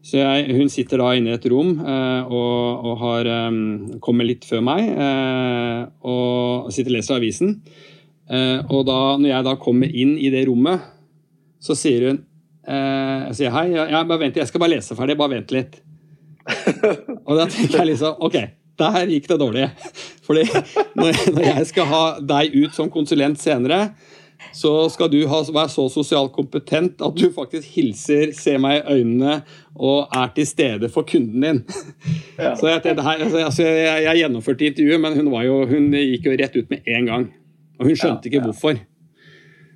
Så 0.00 0.16
jeg, 0.16 0.54
Hun 0.56 0.70
sitter 0.72 1.02
da 1.02 1.10
inne 1.16 1.34
i 1.34 1.36
et 1.36 1.46
rom 1.52 1.74
eh, 1.76 2.30
og, 2.32 2.86
og 2.88 3.02
har, 3.02 3.28
um, 3.50 3.98
kommer 4.02 4.24
litt 4.24 4.46
før 4.48 4.62
meg 4.64 4.86
eh, 4.88 5.82
og 6.08 6.70
sitter 6.72 6.94
og 6.94 6.96
leser 6.96 7.18
avisen. 7.18 7.58
Eh, 8.30 8.58
og 8.70 8.86
da, 8.88 8.98
når 9.20 9.32
jeg 9.32 9.46
da 9.50 9.54
kommer 9.60 9.90
inn 9.90 10.16
i 10.16 10.30
det 10.32 10.46
rommet, 10.48 10.86
så 11.60 11.76
sier 11.76 12.06
hun 12.08 12.20
eh, 12.64 13.26
Jeg 13.28 13.36
sier 13.36 13.52
hei, 13.52 13.66
ja, 13.74 14.00
bare 14.08 14.22
vent, 14.22 14.40
jeg 14.40 14.48
skal 14.48 14.62
bare 14.62 14.76
lese 14.78 14.96
ferdig, 14.96 15.18
bare 15.20 15.36
vent 15.36 15.52
litt. 15.54 15.80
og 17.28 17.34
da 17.36 17.44
tenker 17.50 17.82
jeg 17.82 17.90
liksom 17.92 18.22
Ok, 18.24 18.38
der 18.80 19.12
gikk 19.12 19.28
det 19.28 19.40
dårlig. 19.42 19.68
Fordi 20.26 20.46
når, 20.96 21.20
når 21.36 21.44
jeg 21.50 21.68
skal 21.74 21.90
ha 21.92 22.04
deg 22.24 22.56
ut 22.56 22.76
som 22.76 22.88
konsulent 22.92 23.42
senere, 23.42 23.90
så 24.56 24.72
skal 24.92 25.10
du 25.12 25.18
ha, 25.30 25.40
være 25.54 25.70
så 25.72 25.86
sosialt 25.92 26.32
kompetent 26.34 27.02
at 27.04 27.16
du 27.18 27.28
faktisk 27.34 27.68
hilser, 27.76 28.34
ser 28.36 28.60
meg 28.62 28.80
i 28.80 28.98
øynene 28.98 29.40
og 29.76 30.12
er 30.16 30.30
til 30.36 30.48
stede 30.48 30.90
for 30.92 31.06
kunden 31.08 31.44
din. 31.44 31.60
Ja. 32.40 32.54
Så 32.56 32.70
jeg, 32.70 32.80
her, 32.84 33.20
altså, 33.20 33.42
altså, 33.44 33.66
jeg, 33.66 34.04
jeg, 34.06 34.22
gjennomførte 34.22 34.70
intervjuet, 34.70 35.00
men 35.02 35.18
hun, 35.18 35.28
jo, 35.44 35.58
hun, 35.68 35.90
gikk 35.92 36.30
jo 36.30 36.36
rett 36.40 36.56
ut 36.56 36.70
med 36.72 36.88
en 36.88 37.10
gang. 37.10 37.26
Og 37.80 37.90
hun 37.90 37.98
skjønte 37.98 38.28
ja, 38.28 38.32
ikke 38.32 38.46
hvorfor. 38.46 38.80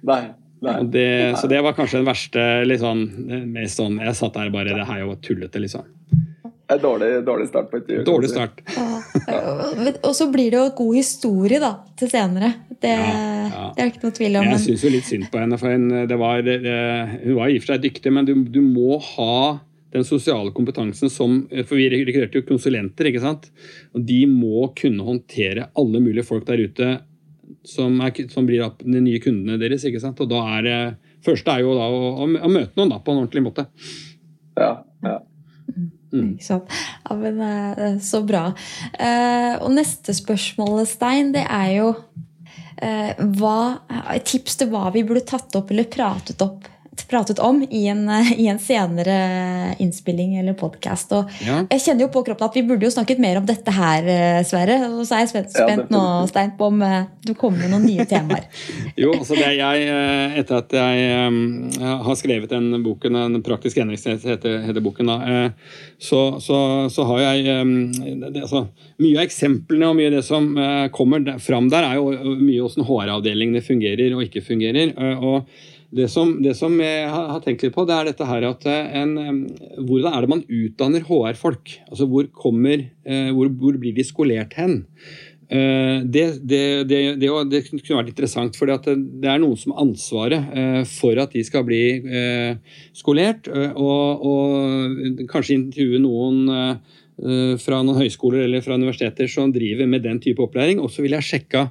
Nei, 0.09 0.23
nei. 0.65 0.77
Det, 0.93 1.09
så 1.41 1.49
det 1.51 1.61
var 1.65 1.77
kanskje 1.77 2.01
den 2.01 2.09
verste 2.09 2.47
liksom, 2.69 3.05
mest 3.53 3.81
sånn, 3.81 4.01
Jeg 4.01 4.17
satt 4.17 4.37
der 4.37 4.53
bare 4.55 4.73
Det 4.73 4.89
her 4.89 5.03
er 5.03 5.05
jo 5.05 5.19
tullete, 5.25 5.61
liksom. 5.61 5.87
En 6.67 6.81
dårlig, 6.81 7.25
dårlig 7.25 7.49
start 7.49 7.71
på 7.71 7.77
intervjuet. 7.77 8.07
Dårlig 8.07 8.31
start. 8.31 8.61
og 10.09 10.15
så 10.17 10.31
blir 10.33 10.55
det 10.55 10.61
jo 10.63 10.69
god 10.79 10.97
historie 10.97 11.61
da, 11.61 11.73
til 12.01 12.09
senere. 12.09 12.51
Det, 12.73 12.93
ja, 12.95 13.11
ja. 13.51 13.67
det 13.77 13.85
er 13.85 13.91
ikke 13.91 14.07
noe 14.07 14.17
tvil 14.17 14.39
om. 14.41 14.49
Jeg 14.55 14.63
syns 14.63 14.85
jo 14.87 14.93
litt 14.95 15.09
synd 15.09 15.29
på 15.33 15.43
henne. 15.43 15.59
for 15.61 15.75
hun, 15.75 15.91
var, 16.21 16.41
det, 16.47 16.57
hun 17.21 17.37
var 17.37 17.53
i 17.53 17.59
og 17.59 17.65
for 17.67 17.75
seg 17.75 17.85
dyktig, 17.85 18.13
men 18.17 18.29
du, 18.29 18.33
du, 18.49 18.63
må 18.65 18.97
ha 19.11 19.37
den 19.95 20.07
sosiale 20.09 20.51
kompetansen 20.57 21.13
som 21.13 21.45
For 21.69 21.77
vi 21.79 21.91
rekrutterte 21.93 22.41
jo 22.41 22.47
konsulenter, 22.49 23.11
ikke 23.11 23.23
sant. 23.27 23.51
Og 23.93 24.09
de 24.09 24.23
må 24.31 24.71
kunne 24.79 25.05
håndtere 25.05 25.69
alle 25.77 26.01
mulige 26.01 26.25
folk 26.27 26.49
der 26.49 26.65
ute 26.65 26.95
som, 27.69 28.01
er, 28.01 28.25
som 28.33 28.49
blir 28.49 28.65
de 28.81 29.05
nye 29.05 29.21
kundene 29.21 29.61
deres. 29.61 29.85
ikke 29.85 30.01
sant? 30.01 30.25
Og 30.25 30.33
da 30.33 30.41
er 30.57 30.65
det 30.65 30.81
første 31.29 31.53
er 31.53 31.65
jo 31.65 31.77
da 31.77 31.93
å, 31.93 32.11
å 32.25 32.27
møte 32.49 32.73
noen 32.81 32.97
da, 32.97 33.03
på 33.05 33.13
en 33.13 33.23
ordentlig 33.27 33.45
måte. 33.45 33.69
Ja, 34.57 34.79
ja. 35.05 35.21
Mm. 36.15 36.37
Ja, 36.39 37.17
men 37.19 37.41
uh, 37.43 37.97
Så 38.03 38.23
bra. 38.27 38.47
Uh, 38.99 39.55
og 39.65 39.73
neste 39.75 40.15
spørsmål, 40.17 40.85
Stein, 40.91 41.35
det 41.35 41.47
er 41.49 41.73
jo 41.81 41.95
hva, 42.85 43.79
tips 44.27 44.59
til 44.61 44.69
hva 44.73 44.89
vi 44.93 45.05
burde 45.07 45.23
tatt 45.25 45.55
opp 45.57 45.71
eller 45.73 45.87
pratet 45.89 46.43
opp 46.45 46.67
pratet 47.09 47.39
om 47.39 47.61
i 47.71 47.87
en, 47.89 48.09
i 48.37 48.47
en 48.47 48.59
senere 48.59 49.75
innspilling 49.79 50.37
eller 50.39 50.55
podkast. 50.59 51.13
Ja. 51.45 51.61
Jeg 51.71 51.83
kjenner 51.83 52.07
jo 52.07 52.11
på 52.15 52.23
kroppen 52.27 52.47
at 52.47 52.57
vi 52.57 52.65
burde 52.67 52.87
jo 52.87 52.93
snakket 52.95 53.21
mer 53.23 53.41
om 53.41 53.47
dette 53.49 53.75
her, 53.75 54.07
eh, 54.11 54.41
Sverre. 54.47 54.79
Og 54.93 55.03
så 55.07 55.19
er 55.19 55.25
jeg 55.25 55.33
spent, 55.33 55.53
spent 55.55 55.85
ja, 55.85 55.91
nå, 55.93 56.03
Stein, 56.31 56.55
på 56.59 56.69
om 56.71 56.83
eh, 56.85 57.07
du 57.27 57.35
kommer 57.39 57.65
med 57.65 57.75
noen 57.75 57.87
nye 57.89 58.07
temaer. 58.09 58.47
jo, 59.03 59.13
altså 59.17 59.39
det 59.39 59.51
jeg, 59.59 59.89
eh, 59.91 60.39
Etter 60.41 60.61
at 60.61 60.75
jeg 60.75 61.83
har 62.05 62.17
skrevet 62.19 62.51
den 62.51 62.83
boken, 62.85 63.17
en 63.19 63.43
praktisk 63.45 63.79
endringsrett 63.83 64.25
heter, 64.27 64.61
heter 64.67 64.83
boken, 64.85 65.11
da, 65.11 65.51
så, 65.99 66.41
så, 66.43 66.59
så, 66.93 67.05
har 67.09 67.23
jeg 67.23 67.45
det, 68.25 68.43
altså, 68.43 68.65
Mye 69.03 69.19
av 69.19 69.27
eksemplene 69.27 69.91
og 69.91 69.97
mye 69.99 70.11
av 70.11 70.17
det 70.17 70.25
som 70.27 70.49
kommer 70.95 71.37
fram 71.43 71.69
der, 71.73 71.87
er 71.87 72.01
jo 72.01 72.35
mye 72.39 72.63
hvordan 72.63 72.89
HR-avdelingene 72.89 73.63
fungerer 73.65 74.17
og 74.17 74.25
ikke 74.27 74.45
fungerer. 74.45 74.93
Og 75.19 75.49
det 75.95 76.09
som, 76.11 76.33
det 76.43 76.57
som, 76.59 76.75
jeg 76.83 77.11
har 77.11 77.43
tenkt 77.45 77.63
litt 77.63 77.75
på, 77.75 77.85
det 77.87 77.95
er 77.95 78.09
dette 78.09 78.27
her 78.27 78.47
at 78.49 78.65
eh, 78.71 78.97
en, 79.01 79.45
hvordan 79.79 80.11
er 80.11 80.25
det 80.25 80.33
man 80.33 80.43
utdanner 80.49 81.05
HR-folk? 81.07 81.77
Altså 81.91 82.09
hvor, 82.11 82.27
kommer, 82.35 82.89
eh, 83.07 83.31
hvor, 83.35 83.53
hvor, 83.61 83.79
blir 83.79 83.95
de 83.95 84.07
skolert 84.07 84.57
hen? 84.59 84.81
Eh, 85.47 86.03
det, 86.03 86.25
det, 86.43 86.65
det, 86.91 87.01
det, 87.21 87.63
kunne 87.71 88.01
vært 88.01 88.11
interessant, 88.11 88.59
for 88.59 88.71
det 88.71 89.31
er 89.31 89.43
noen 89.43 89.61
som 89.61 89.75
har 89.75 89.85
ansvaret 89.87 90.89
for 90.91 91.21
at 91.23 91.37
de 91.37 91.45
skal 91.47 91.67
bli 91.69 91.85
skolert. 92.97 93.51
Og, 93.53 94.27
og 94.27 95.27
kanskje 95.31 95.61
intervjue 95.61 96.03
noen 96.03 96.79
fra 97.63 97.85
noen 97.87 98.01
høyskoler 98.01 98.49
eller 98.49 98.65
fra 98.65 98.75
universiteter 98.75 99.31
som 99.31 99.53
driver 99.55 99.87
med 99.87 100.03
den 100.03 100.19
type 100.23 100.43
opplæring. 100.43 100.83
Og 100.83 100.91
så 100.91 101.05
vil 101.05 101.15
jeg 101.15 101.29
sjekke 101.29 101.69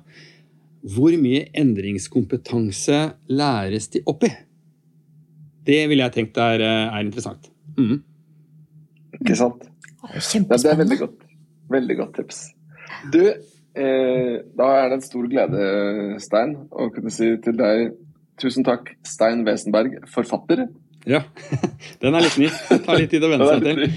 hvor 0.84 1.16
mye 1.16 1.46
endringskompetanse 1.56 2.98
læres 3.32 3.88
de 3.94 4.02
opp 4.10 4.26
i? 4.28 4.32
Det 5.64 5.80
ville 5.88 6.04
jeg 6.04 6.16
tenkt 6.18 6.40
er, 6.44 6.60
eh, 6.60 6.88
er 6.92 7.06
interessant. 7.06 7.48
Mm. 7.78 8.02
Ikke 9.22 9.38
sant? 9.40 9.64
Kjempespennende. 10.04 10.60
Det 10.60 10.72
er 10.74 10.82
veldig 10.82 11.00
godt, 11.00 11.26
veldig 11.72 11.98
godt 12.02 12.16
tips. 12.20 12.42
Du, 13.14 13.24
eh, 13.24 14.36
da 14.60 14.70
er 14.82 14.90
det 14.90 15.00
en 15.00 15.06
stor 15.08 15.28
glede, 15.32 16.20
Stein, 16.20 16.56
å 16.70 16.90
kunne 16.92 17.12
si 17.14 17.32
til 17.44 17.56
deg 17.58 17.94
tusen 18.42 18.66
takk, 18.68 18.92
Stein 19.08 19.46
Wesenberg, 19.48 20.02
forfatter. 20.12 20.68
Ja, 21.08 21.24
den 22.04 22.16
er 22.16 22.26
litt 22.28 22.40
ny. 22.40 22.50
Det 22.70 22.82
tar 22.84 23.00
litt 23.00 23.12
tid 23.14 23.24
å 23.24 23.32
venne 23.32 23.48
seg 23.52 23.64
til. 23.64 23.88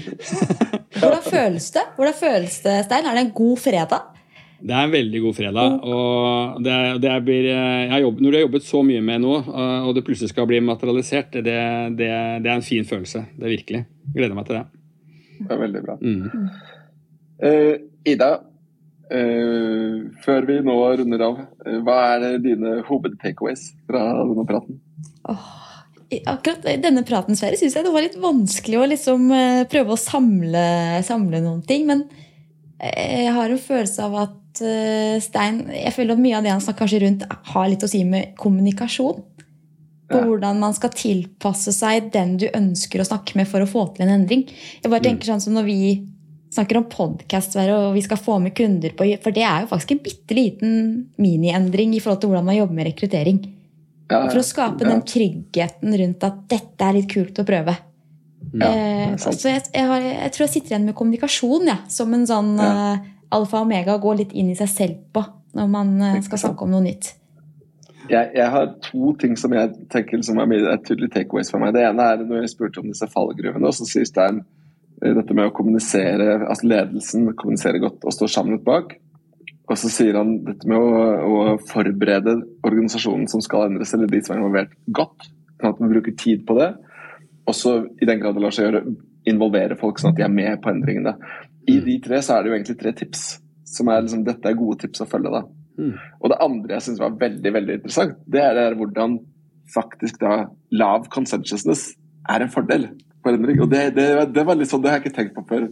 Hvordan 0.97 1.25
føles 1.27 1.71
det? 1.75 1.83
Hvordan 1.97 2.15
føles 2.15 2.61
det, 2.63 2.77
Stein? 2.87 3.07
Er 3.07 3.19
det 3.19 3.27
en 3.27 3.35
god 3.35 3.59
fredag? 3.59 4.13
Det 4.57 4.73
er 4.73 4.87
en 4.87 4.93
veldig 4.93 5.19
god 5.21 5.35
fredag. 5.37 5.75
og 5.85 6.63
det, 6.65 6.77
det 7.03 7.17
blir, 7.25 7.49
jobbet, 8.01 8.21
Når 8.23 8.31
du 8.31 8.37
har 8.37 8.45
jobbet 8.47 8.65
så 8.65 8.81
mye 8.85 9.03
med 9.05 9.21
noe, 9.21 9.43
og 9.85 9.93
det 9.95 10.05
plutselig 10.07 10.31
skal 10.33 10.49
bli 10.49 10.63
materialisert, 10.65 11.37
det, 11.45 11.59
det, 11.99 12.09
det 12.41 12.49
er 12.49 12.55
en 12.55 12.65
fin 12.65 12.87
følelse. 12.87 13.27
Det 13.37 13.45
er 13.45 13.55
virkelig. 13.59 13.85
Jeg 14.07 14.17
gleder 14.17 14.37
meg 14.39 14.49
til 14.49 14.59
det. 14.59 14.65
Det 15.37 15.53
er 15.53 15.61
veldig 15.61 15.83
bra. 15.85 15.97
Mm. 16.01 16.49
Uh, 17.37 17.75
Ida, 18.07 18.31
uh, 19.13 19.97
før 20.23 20.49
vi 20.49 20.57
nå 20.65 20.77
runder 21.01 21.23
av, 21.27 21.39
uh, 21.67 21.77
hva 21.85 21.99
er 22.15 22.41
dine 22.41 22.79
hovedtakeaways 22.87 23.69
fra 23.89 24.03
denne 24.23 24.45
praten? 24.49 24.79
Oh, 25.29 25.51
akkurat 26.31 26.65
denne 26.81 27.03
praten 27.05 27.37
Sverre, 27.37 27.59
syns 27.59 27.77
jeg 27.77 27.85
det 27.85 27.93
var 27.93 28.05
litt 28.05 28.17
vanskelig 28.21 28.79
å 28.79 28.87
liksom, 28.89 29.27
prøve 29.69 29.93
å 29.93 30.01
samle, 30.01 30.63
samle 31.05 31.43
noen 31.43 31.61
ting. 31.67 31.85
Men 31.89 32.07
jeg 32.77 33.31
har 33.33 33.49
en 33.49 33.61
følelse 33.61 34.05
av 34.05 34.15
at 34.21 34.61
uh, 34.61 35.15
Stein 35.23 35.63
Jeg 35.73 35.95
føler 35.95 36.13
at 36.13 36.21
mye 36.21 36.37
av 36.37 36.45
det 36.45 36.53
han 36.53 36.61
snakker 36.61 36.93
rundt, 37.01 37.25
har 37.25 37.71
litt 37.71 37.85
å 37.85 37.89
si 37.89 38.03
med 38.05 38.35
kommunikasjon. 38.37 39.23
På 40.07 40.21
ja. 40.21 40.23
hvordan 40.23 40.61
man 40.61 40.75
skal 40.77 40.93
tilpasse 40.95 41.73
seg 41.75 42.13
den 42.13 42.37
du 42.39 42.45
ønsker 42.47 43.01
å 43.01 43.07
snakke 43.07 43.35
med 43.39 43.49
for 43.49 43.63
å 43.63 43.67
få 43.67 43.89
til 43.95 44.05
en 44.05 44.13
endring. 44.21 44.45
Jeg 44.47 44.87
bare 44.87 45.01
mm. 45.01 45.07
tenker 45.09 45.31
sånn 45.33 45.43
som 45.43 45.57
Når 45.57 45.67
vi 45.67 45.79
snakker 46.53 46.79
om 46.79 46.85
podkast 46.87 47.57
og 47.59 47.89
vi 47.97 48.05
skal 48.05 48.21
få 48.21 48.37
med 48.39 48.55
kunder 48.55 48.93
på 48.95 49.09
For 49.19 49.35
det 49.35 49.43
er 49.43 49.65
jo 49.65 49.71
faktisk 49.73 49.91
en 49.93 50.05
bitte 50.05 50.37
liten 50.37 50.77
miniendring 51.19 51.97
i 51.97 51.99
forhold 51.99 52.21
til 52.21 52.31
hvordan 52.31 52.47
man 52.47 52.59
jobber 52.59 52.77
med 52.77 52.89
rekruttering. 52.91 53.41
Ja, 54.07 54.21
for 54.29 54.39
å 54.39 54.45
skape 54.45 54.85
ja. 54.85 54.93
den 54.93 55.03
tryggheten 55.03 55.97
rundt 55.99 56.23
at 56.23 56.39
dette 56.47 56.87
er 56.87 56.95
litt 56.95 57.09
kult 57.11 57.41
å 57.41 57.47
prøve. 57.47 57.75
Eh, 58.53 59.15
så 59.19 59.49
jeg, 59.49 59.67
jeg, 59.73 59.85
har, 59.89 60.01
jeg, 60.01 60.31
tror 60.33 60.45
jeg 60.45 60.53
sitter 60.53 60.73
igjen 60.73 60.87
med 60.87 60.95
kommunikasjon 60.97 61.71
som 61.91 62.13
en 62.15 62.27
sånn 62.29 62.53
uh, 62.61 62.95
alfa 63.35 63.59
og 63.59 63.67
omega 63.67 63.97
å 63.97 64.03
gå 64.03 64.13
litt 64.21 64.35
inn 64.37 64.53
i 64.53 64.57
seg 64.57 64.69
selv 64.71 64.99
på 65.13 65.23
når 65.57 65.71
man 65.71 65.95
uh, 65.99 66.19
skal 66.25 66.45
snakke 66.45 66.63
om 66.65 66.75
noe 66.75 66.85
nytt? 66.85 67.11
Jeg, 68.07 68.29
jeg, 68.37 68.47
har 68.53 68.69
to 68.85 69.11
ting 69.19 69.35
som 69.39 69.51
jeg 69.55 69.73
tenker 69.91 70.21
som 70.23 70.39
er, 70.39 70.53
er 70.71 70.79
tydelige 70.79 71.17
takeaways 71.17 71.51
for 71.51 71.59
meg. 71.59 71.73
Det 71.75 71.83
ene 71.83 72.05
er 72.07 72.23
når 72.23 72.45
jeg 72.45 72.53
spurte 72.53 72.79
om 72.79 72.87
disse 72.87 73.09
fallgruvene, 73.11 73.73
så 73.75 73.87
sier 73.89 74.07
Stein 74.07 74.39
eh, 74.39 75.11
dette 75.17 75.35
med 75.35 75.49
å 75.49 75.55
kommunisere, 75.55 76.37
altså 76.47 76.69
ledelsen 76.71 77.27
kommuniserer 77.35 77.83
godt 77.83 78.07
og 78.07 78.15
står 78.15 78.31
samlet 78.31 78.63
bak. 78.67 78.95
Og 79.67 79.75
så 79.75 79.91
sier 79.91 80.15
han 80.15 80.37
dette 80.45 80.69
med 80.71 80.79
å, 80.79 80.91
å 81.27 81.55
forberede 81.67 82.37
organisasjonen 82.63 83.27
som 83.27 83.43
skal 83.43 83.67
endres, 83.67 83.91
eller 83.97 84.07
de 84.07 84.21
som 84.23 84.37
er 84.37 84.39
involvert, 84.39 84.77
godt. 84.87 85.27
Sånn 85.57 85.73
at 85.73 85.81
man 85.83 85.91
bruker 85.91 86.15
tid 86.15 86.45
på 86.47 86.55
det. 86.55 86.69
Og 87.47 87.55
så 87.55 87.77
i 88.01 88.07
den 88.07 88.19
grad 88.21 88.35
det 88.35 88.43
lar 88.43 88.55
seg 88.55 88.67
gjøre, 88.67 88.83
involvere 89.27 89.77
folk 89.79 89.99
sånn 89.99 90.13
at 90.13 90.19
de 90.19 90.25
er 90.25 90.33
med 90.33 90.59
på 90.63 90.71
endringene. 90.71 91.15
I 91.67 91.79
de 91.83 91.97
tre 92.03 92.19
så 92.23 92.35
er 92.35 92.43
det 92.43 92.51
jo 92.51 92.57
egentlig 92.57 92.79
tre 92.79 92.93
tips. 92.95 93.27
som 93.67 93.89
er 93.91 94.03
liksom, 94.03 94.23
Dette 94.23 94.47
er 94.47 94.59
gode 94.59 94.79
tips 94.83 95.03
å 95.03 95.09
følge. 95.09 95.31
da. 95.31 95.43
Mm. 95.77 95.95
Og 96.21 96.31
det 96.31 96.37
andre 96.41 96.77
jeg 96.77 96.85
syns 96.87 97.01
var 97.01 97.17
veldig 97.19 97.53
veldig 97.53 97.73
interessant, 97.79 98.15
det 98.25 98.41
er, 98.41 98.55
det 98.55 98.77
hvordan 98.79 99.19
faktisk 99.73 100.21
da 100.21 100.47
lav 100.71 101.09
consensusness 101.13 101.89
er 102.31 102.43
en 102.43 102.53
fordel. 102.53 102.87
Og 103.25 103.69
det, 103.71 103.81
det, 103.97 104.05
det, 104.31 104.43
var 104.47 104.55
litt 104.55 104.69
sånn, 104.71 104.83
det 104.83 104.91
har 104.91 105.01
jeg 105.01 105.07
ikke 105.07 105.15
tenkt 105.17 105.33
på 105.35 105.43
før, 105.49 105.65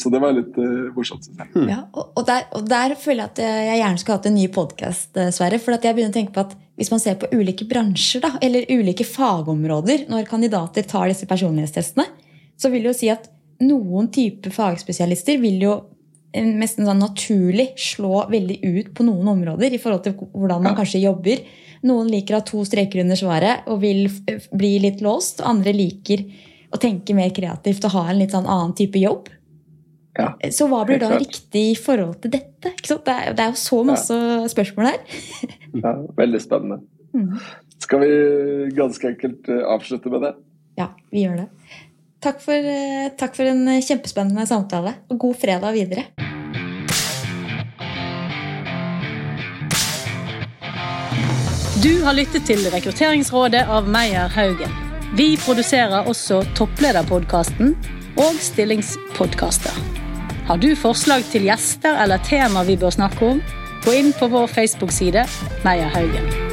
så 0.00 0.08
det 0.08 0.20
var 0.22 0.32
litt 0.32 0.54
uh, 0.56 0.88
morsomt. 0.96 1.26
Synes 1.26 1.42
jeg. 1.42 1.66
Ja, 1.68 1.82
og, 1.90 2.14
og, 2.14 2.22
der, 2.28 2.46
og, 2.56 2.64
der, 2.70 2.94
føler 2.96 3.26
jeg 3.26 3.32
at 3.34 3.42
jeg 3.42 3.80
gjerne 3.82 4.00
skulle 4.00 4.16
hatt 4.16 4.28
en 4.30 4.38
ny 4.38 4.46
podkast, 4.54 5.20
Sverre. 5.36 5.60
For 5.60 5.76
at 5.76 5.84
jeg 5.84 5.98
begynner 5.98 6.14
å 6.14 6.16
tenke 6.16 6.32
på 6.36 6.44
at 6.46 6.56
hvis 6.80 6.92
man 6.94 7.02
ser 7.02 7.18
på 7.20 7.28
ulike 7.34 7.66
bransjer, 7.68 8.24
da, 8.24 8.32
eller 8.42 8.64
ulike 8.72 9.04
fagområder, 9.04 10.06
når 10.12 10.30
kandidater 10.30 10.86
tar 10.88 11.10
disse 11.12 11.28
personlighetstestene, 11.28 12.08
så 12.56 12.70
vil 12.72 12.86
det 12.86 12.94
jo 12.94 12.98
si 13.02 13.10
at 13.12 13.28
noen 13.62 14.08
type 14.14 14.50
fagspesialister 14.54 15.40
vil 15.42 15.60
jo 15.62 15.74
nesten 16.32 16.86
sånn 16.88 17.02
naturlig 17.02 17.72
slå 17.80 18.24
veldig 18.32 18.56
ut 18.64 18.94
på 18.96 19.04
noen 19.04 19.28
områder 19.34 19.74
i 19.74 19.80
forhold 19.80 20.06
til 20.06 20.16
hvordan 20.22 20.64
man 20.64 20.78
kanskje 20.78 21.02
jobber. 21.02 21.42
Noen 21.84 22.08
liker 22.12 22.36
å 22.36 22.40
ha 22.40 22.46
to 22.46 22.62
streker 22.64 23.02
under 23.02 23.18
svaret 23.18 23.68
og 23.68 23.82
vil 23.82 24.06
bli 24.54 24.72
litt 24.84 25.02
låst. 25.04 25.42
Andre 25.44 25.74
liker 25.76 26.24
å 26.72 26.80
tenke 26.80 27.14
mer 27.16 27.32
kreativt 27.34 27.84
og 27.88 27.94
ha 27.96 28.08
en 28.10 28.20
litt 28.22 28.34
sånn 28.34 28.48
annen 28.48 28.74
type 28.78 29.00
jobb. 29.00 29.30
Ja, 30.16 30.34
så 30.52 30.66
hva 30.68 30.82
blir 30.84 31.00
da 31.00 31.08
klart. 31.08 31.22
riktig 31.24 31.62
i 31.70 31.76
forhold 31.78 32.18
til 32.20 32.34
dette? 32.34 32.74
Det 32.76 32.92
er, 32.92 33.32
det, 33.32 33.46
er, 33.46 33.54
jo 33.54 33.60
så 33.60 33.78
masse 33.88 34.16
ja. 34.16 34.42
spørsmål 34.52 34.90
her. 34.90 34.98
ja, 35.84 35.94
veldig 36.18 36.40
spennende. 36.42 36.82
Mm. 37.16 37.38
Skal 37.80 38.04
vi 38.04 38.10
ganske 38.76 39.08
enkelt 39.08 39.48
eh, 39.48 39.64
avslutte 39.72 40.12
med 40.12 40.26
det? 40.26 40.34
Ja, 40.80 40.92
vi 41.12 41.24
gjør 41.24 41.42
det. 41.42 41.48
Takk 42.22 42.44
for, 42.44 42.54
eh, 42.54 43.08
takk 43.18 43.34
for 43.38 43.48
en 43.48 43.64
kjempespennende 43.82 44.44
samtale, 44.48 44.94
og 45.08 45.18
god 45.24 45.40
fredag 45.40 45.74
videre. 45.80 46.06
Du 51.82 52.04
har 52.04 52.14
lyttet 52.14 52.46
til 52.46 52.62
Rekrutteringsrådet 52.70 53.64
av 53.66 53.88
Meyer 53.90 54.30
Haugen. 54.36 54.91
Vi 55.16 55.36
produserer 55.36 56.06
også 56.08 56.38
Topplederpodkasten 56.56 57.74
og 58.16 58.38
Stillingspodkaster. 58.40 59.74
Har 60.48 60.56
du 60.56 60.70
forslag 60.76 61.26
til 61.28 61.44
gjester 61.50 62.00
eller 62.00 62.22
tema 62.24 62.64
vi 62.64 62.78
bør 62.80 62.96
snakke 62.96 63.34
om, 63.34 63.42
gå 63.84 63.98
inn 63.98 64.14
på 64.16 64.30
vår 64.32 64.48
Facebook-side 64.54 65.26
Meyer 65.66 65.92
Haugen. 65.92 66.51